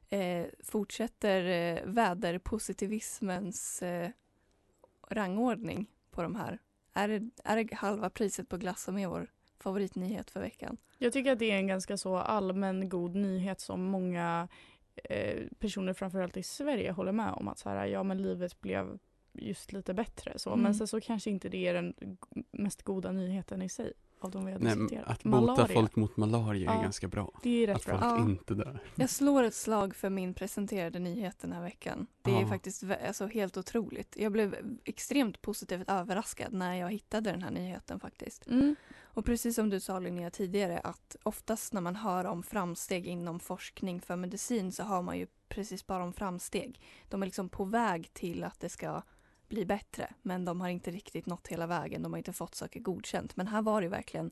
Eh, 0.08 0.46
fortsätter 0.62 1.44
eh, 1.44 1.84
väderpositivismens 1.84 3.82
eh, 3.82 4.10
rangordning 5.08 5.86
på 6.10 6.22
de 6.22 6.36
här. 6.36 6.58
Är 6.92 7.08
det, 7.08 7.30
är 7.44 7.56
det 7.56 7.74
halva 7.74 8.10
priset 8.10 8.48
på 8.48 8.56
glass 8.56 8.82
som 8.82 8.98
är 8.98 9.06
vår 9.06 9.30
favoritnyhet 9.58 10.30
för 10.30 10.40
veckan? 10.40 10.76
Jag 10.98 11.12
tycker 11.12 11.32
att 11.32 11.38
det 11.38 11.50
är 11.50 11.56
en 11.56 11.66
ganska 11.66 11.96
så 11.96 12.16
allmän 12.16 12.88
god 12.88 13.14
nyhet 13.14 13.60
som 13.60 13.82
många 13.82 14.48
eh, 15.04 15.42
personer 15.58 15.92
framförallt 15.92 16.36
i 16.36 16.42
Sverige 16.42 16.90
håller 16.92 17.12
med 17.12 17.32
om 17.32 17.48
att 17.48 17.58
så 17.58 17.68
här, 17.68 17.86
ja 17.86 18.02
men 18.02 18.22
livet 18.22 18.60
blev 18.60 18.98
just 19.32 19.72
lite 19.72 19.94
bättre 19.94 20.32
så 20.36 20.50
Mm. 20.50 20.62
men 20.62 20.74
sen 20.74 20.86
så 20.88 21.00
kanske 21.00 21.30
inte 21.30 21.48
det 21.48 21.66
är 21.66 21.74
den 21.74 21.94
mest 22.52 22.82
goda 22.82 23.12
nyheten 23.12 23.62
i 23.62 23.68
sig 23.68 23.92
av 24.20 24.30
de 24.30 24.46
vi 24.46 24.52
har 24.52 24.58
Nej, 24.58 24.74
diskuterat. 24.76 25.08
att 25.08 25.22
bota 25.22 25.40
Malaria. 25.40 25.74
folk 25.74 25.96
mot 25.96 26.16
malaria 26.16 26.70
är 26.70 26.76
Ja. 26.76 26.82
ganska 26.82 27.08
bra. 27.08 27.30
Det 27.42 27.62
är 27.62 27.66
rätt 27.66 27.76
Att 27.76 27.86
bra. 27.86 27.98
folk 27.98 28.20
Ja. 28.20 28.24
inte 28.24 28.54
dör. 28.54 28.78
Jag 28.94 29.10
slår 29.10 29.42
ett 29.42 29.54
slag 29.54 29.94
för 29.96 30.10
min 30.10 30.34
presenterade 30.34 30.98
nyhet 30.98 31.38
den 31.38 31.52
här 31.52 31.62
veckan. 31.62 32.06
Det 32.22 32.30
är 32.30 32.40
Ja. 32.40 32.46
faktiskt 32.48 32.82
vä- 32.82 33.06
alltså, 33.06 33.26
helt 33.26 33.56
otroligt. 33.56 34.16
Jag 34.18 34.32
blev 34.32 34.56
extremt 34.84 35.42
positivt 35.42 35.90
överraskad 35.90 36.52
när 36.52 36.74
jag 36.74 36.90
hittade 36.92 37.30
den 37.30 37.42
här 37.42 37.50
nyheten 37.50 38.00
faktiskt. 38.00 38.46
Mm. 38.46 38.76
Och 39.14 39.24
precis 39.24 39.54
som 39.54 39.70
du 39.70 39.80
sa 39.80 39.98
Linnea 39.98 40.30
tidigare 40.30 40.78
att 40.78 41.16
oftast 41.22 41.72
när 41.72 41.80
man 41.80 41.96
hör 41.96 42.24
om 42.24 42.42
framsteg 42.42 43.06
inom 43.06 43.40
forskning 43.40 44.00
för 44.00 44.16
medicin 44.16 44.72
så 44.72 44.82
hör 44.82 45.02
man 45.02 45.18
ju 45.18 45.26
precis 45.48 45.86
bara 45.86 46.04
om 46.04 46.12
framsteg. 46.12 46.80
De 47.08 47.22
är 47.22 47.26
liksom 47.26 47.48
på 47.48 47.64
väg 47.64 48.10
till 48.12 48.44
att 48.44 48.60
det 48.60 48.68
ska 48.68 49.02
bli 49.48 49.66
bättre 49.66 50.14
men 50.22 50.44
de 50.44 50.60
har 50.60 50.68
inte 50.68 50.90
riktigt 50.90 51.26
nått 51.26 51.48
hela 51.48 51.66
vägen. 51.66 52.02
De 52.02 52.12
har 52.12 52.18
inte 52.18 52.32
fått 52.32 52.54
saker 52.54 52.80
godkänt. 52.80 53.36
Men 53.36 53.46
här 53.46 53.62
var 53.62 53.82
det 53.82 53.88
verkligen 53.88 54.30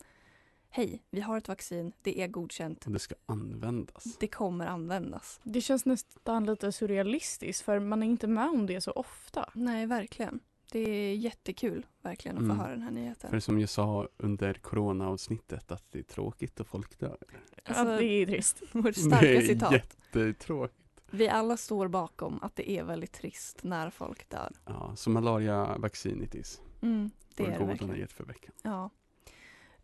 Hej, 0.75 1.03
vi 1.11 1.21
har 1.21 1.39
ett 1.39 1.49
vaccin, 1.49 1.93
det 2.03 2.21
är 2.21 2.29
godkänt, 2.29 2.85
det 2.87 2.99
ska 2.99 3.15
användas. 3.27 4.17
det 4.21 4.29
kommer 4.29 4.67
användas. 4.67 5.41
Det 5.43 5.61
känns 5.61 5.85
nästan 5.85 6.47
lite 6.47 6.73
surrealistiskt 6.73 7.65
för 7.65 7.79
man 7.81 8.03
är 8.03 8.07
inte 8.07 8.27
med 8.27 8.49
om 8.49 8.67
det 8.67 8.81
så 8.81 8.91
ofta. 8.91 9.51
Nej, 9.55 9.87
verkligen. 9.87 10.41
Det 10.73 10.91
är 10.91 11.15
jättekul 11.17 11.87
verkligen 12.03 12.37
att 12.37 12.41
få 12.41 12.45
Mm. 12.45 12.59
höra 12.59 12.71
den 12.71 12.83
här 12.83 12.91
nyheten. 12.91 13.31
För 13.31 13.41
som 13.41 13.61
jag 13.61 13.69
sa 13.69 14.09
under 14.17 14.55
coronaavsnittet 14.55 15.71
att 15.73 15.85
det 15.93 15.99
är 15.99 16.03
tråkigt 16.03 16.61
och 16.61 16.67
folk 16.67 16.99
dör. 16.99 17.17
Alltså, 17.65 17.85
ja, 17.85 17.97
det 17.99 18.05
är 18.05 18.27
trist. 18.27 18.63
Vårt 18.73 18.97
starka 18.97 19.21
det 19.27 19.37
är 19.37 19.41
citat. 19.41 19.73
jättetråkigt. 19.73 20.79
Vi 21.11 21.29
alla 21.29 21.57
står 21.57 21.89
bakom 21.89 22.39
att 22.43 22.57
det 22.57 22.71
är 22.71 22.85
väldigt 22.85 23.13
trist 23.13 23.63
när 23.63 23.91
folk 23.91 24.29
dör. 24.29 24.53
Ja, 24.67 24.97
så 24.97 25.11
malaria-vaccinitis. 25.11 26.61
Mm, 26.83 27.11
det 27.37 27.43
är 27.45 27.59
det 27.59 27.65
verkligen. 27.65 27.95
nyhet 27.95 28.13
för 28.13 28.25
veckan. 28.25 28.53
Ja. 28.63 28.91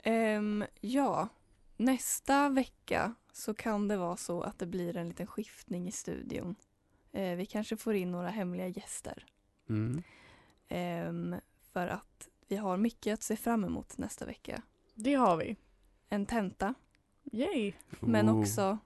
Ehm, 0.03 0.65
ja, 0.81 1.29
nästa 1.77 2.49
vecka 2.49 3.15
så 3.33 3.55
kan 3.55 3.89
det 3.89 3.97
vara 3.97 4.17
så 4.17 4.43
att 4.43 4.59
det 4.59 4.67
blir 4.67 4.97
en 4.97 5.09
liten 5.09 5.27
skiftning 5.27 5.89
i 5.89 5.93
studion. 5.93 6.55
Eh, 7.13 7.37
vi 7.37 7.47
kanske 7.47 7.77
får 7.77 7.95
in 7.95 8.11
några 8.11 8.29
hemliga 8.29 8.69
gäster. 8.69 9.25
Mm. 9.69 10.03
Ehm, 10.69 11.37
för 11.73 11.87
att 11.87 12.29
vi 12.49 12.57
har 12.57 12.77
mycket 12.77 13.15
att 13.15 13.23
se 13.23 13.37
fram 13.37 13.65
emot 13.65 13.99
nästa 13.99 14.27
vecka. 14.27 14.63
Det 14.95 15.15
har 15.15 15.37
vi. 15.37 15.57
En 16.09 16.27
tenta, 16.27 16.75
Yay! 17.33 17.73
men 18.01 18.31
Oh, 18.31 18.41
också 18.41 18.79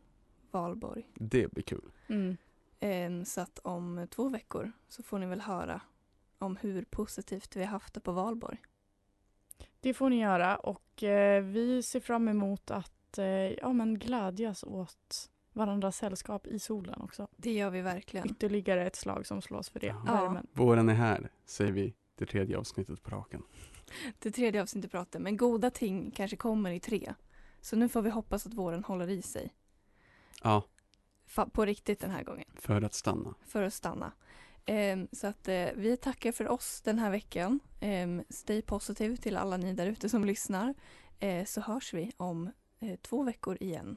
valborg. 0.50 1.06
Det 1.14 1.52
blir 1.52 1.62
kul. 1.62 1.92
Mm. 2.08 2.36
Ehm, 2.80 3.24
så 3.24 3.40
att 3.40 3.58
om 3.58 4.06
två 4.10 4.28
veckor 4.28 4.72
så 4.88 5.02
får 5.02 5.18
ni 5.18 5.26
väl 5.26 5.40
höra 5.40 5.80
om 6.38 6.56
hur 6.56 6.84
positivt 6.84 7.56
vi 7.56 7.60
har 7.64 7.70
haft 7.70 7.94
det 7.94 8.00
på 8.00 8.12
valborg. 8.12 8.58
Det 9.80 9.94
får 9.94 10.10
ni 10.10 10.20
göra 10.20 10.56
och 10.56 11.02
eh, 11.02 11.42
vi 11.42 11.82
ser 11.82 12.00
fram 12.00 12.28
emot 12.28 12.70
att 12.70 13.18
eh, 13.18 13.26
ja, 13.26 13.72
men 13.72 13.98
glädjas 13.98 14.64
åt 14.64 15.30
varandras 15.52 15.96
sällskap 15.96 16.46
i 16.46 16.58
solen 16.58 17.00
också. 17.00 17.28
Det 17.36 17.52
gör 17.52 17.70
vi 17.70 17.80
verkligen. 17.80 18.26
Ytterligare 18.30 18.86
ett 18.86 18.96
slag 18.96 19.26
som 19.26 19.42
slås 19.42 19.68
för 19.68 19.80
det. 19.80 19.86
Ja. 19.86 20.02
Värmen. 20.04 20.46
Våren 20.52 20.88
är 20.88 20.94
här, 20.94 21.30
säger 21.44 21.72
vi 21.72 21.94
det 22.14 22.26
tredje 22.26 22.58
avsnittet 22.58 23.02
på 23.02 23.10
raken. 23.10 23.42
Det 24.18 24.30
tredje 24.30 24.62
avsnittet 24.62 24.90
pratar 24.90 25.20
men 25.20 25.36
goda 25.36 25.70
ting 25.70 26.10
kanske 26.10 26.36
kommer 26.36 26.70
i 26.70 26.80
tre. 26.80 27.14
Så 27.60 27.76
nu 27.76 27.88
får 27.88 28.02
vi 28.02 28.10
hoppas 28.10 28.46
att 28.46 28.54
våren 28.54 28.84
håller 28.84 29.08
i 29.10 29.22
sig. 29.22 29.54
Ja, 30.42 30.64
Fa- 31.28 31.50
på 31.50 31.64
riktigt 31.64 32.00
den 32.00 32.10
här 32.10 32.22
gången. 32.24 32.48
för 32.54 32.82
att 32.82 32.94
stanna. 32.94 33.34
För 33.46 33.62
att 33.62 33.74
stanna. 33.74 34.12
Ehm, 34.66 35.08
så 35.12 35.26
att 35.26 35.48
eh, 35.48 35.66
vi 35.76 35.96
tackar 35.96 36.32
för 36.32 36.48
oss 36.48 36.80
den 36.80 36.98
här 36.98 37.10
veckan. 37.10 37.60
Ehm, 37.80 38.22
stay 38.30 38.62
positive 38.62 39.16
till 39.16 39.36
alla 39.36 39.56
ni 39.56 39.72
där 39.74 39.86
ute 39.86 40.08
som 40.08 40.24
lyssnar. 40.24 40.74
Eh, 41.18 41.44
så 41.44 41.60
hörs 41.60 41.94
vi 41.94 42.12
om 42.16 42.50
eh, 42.78 42.96
två 43.02 43.22
veckor 43.22 43.56
igen. 43.60 43.96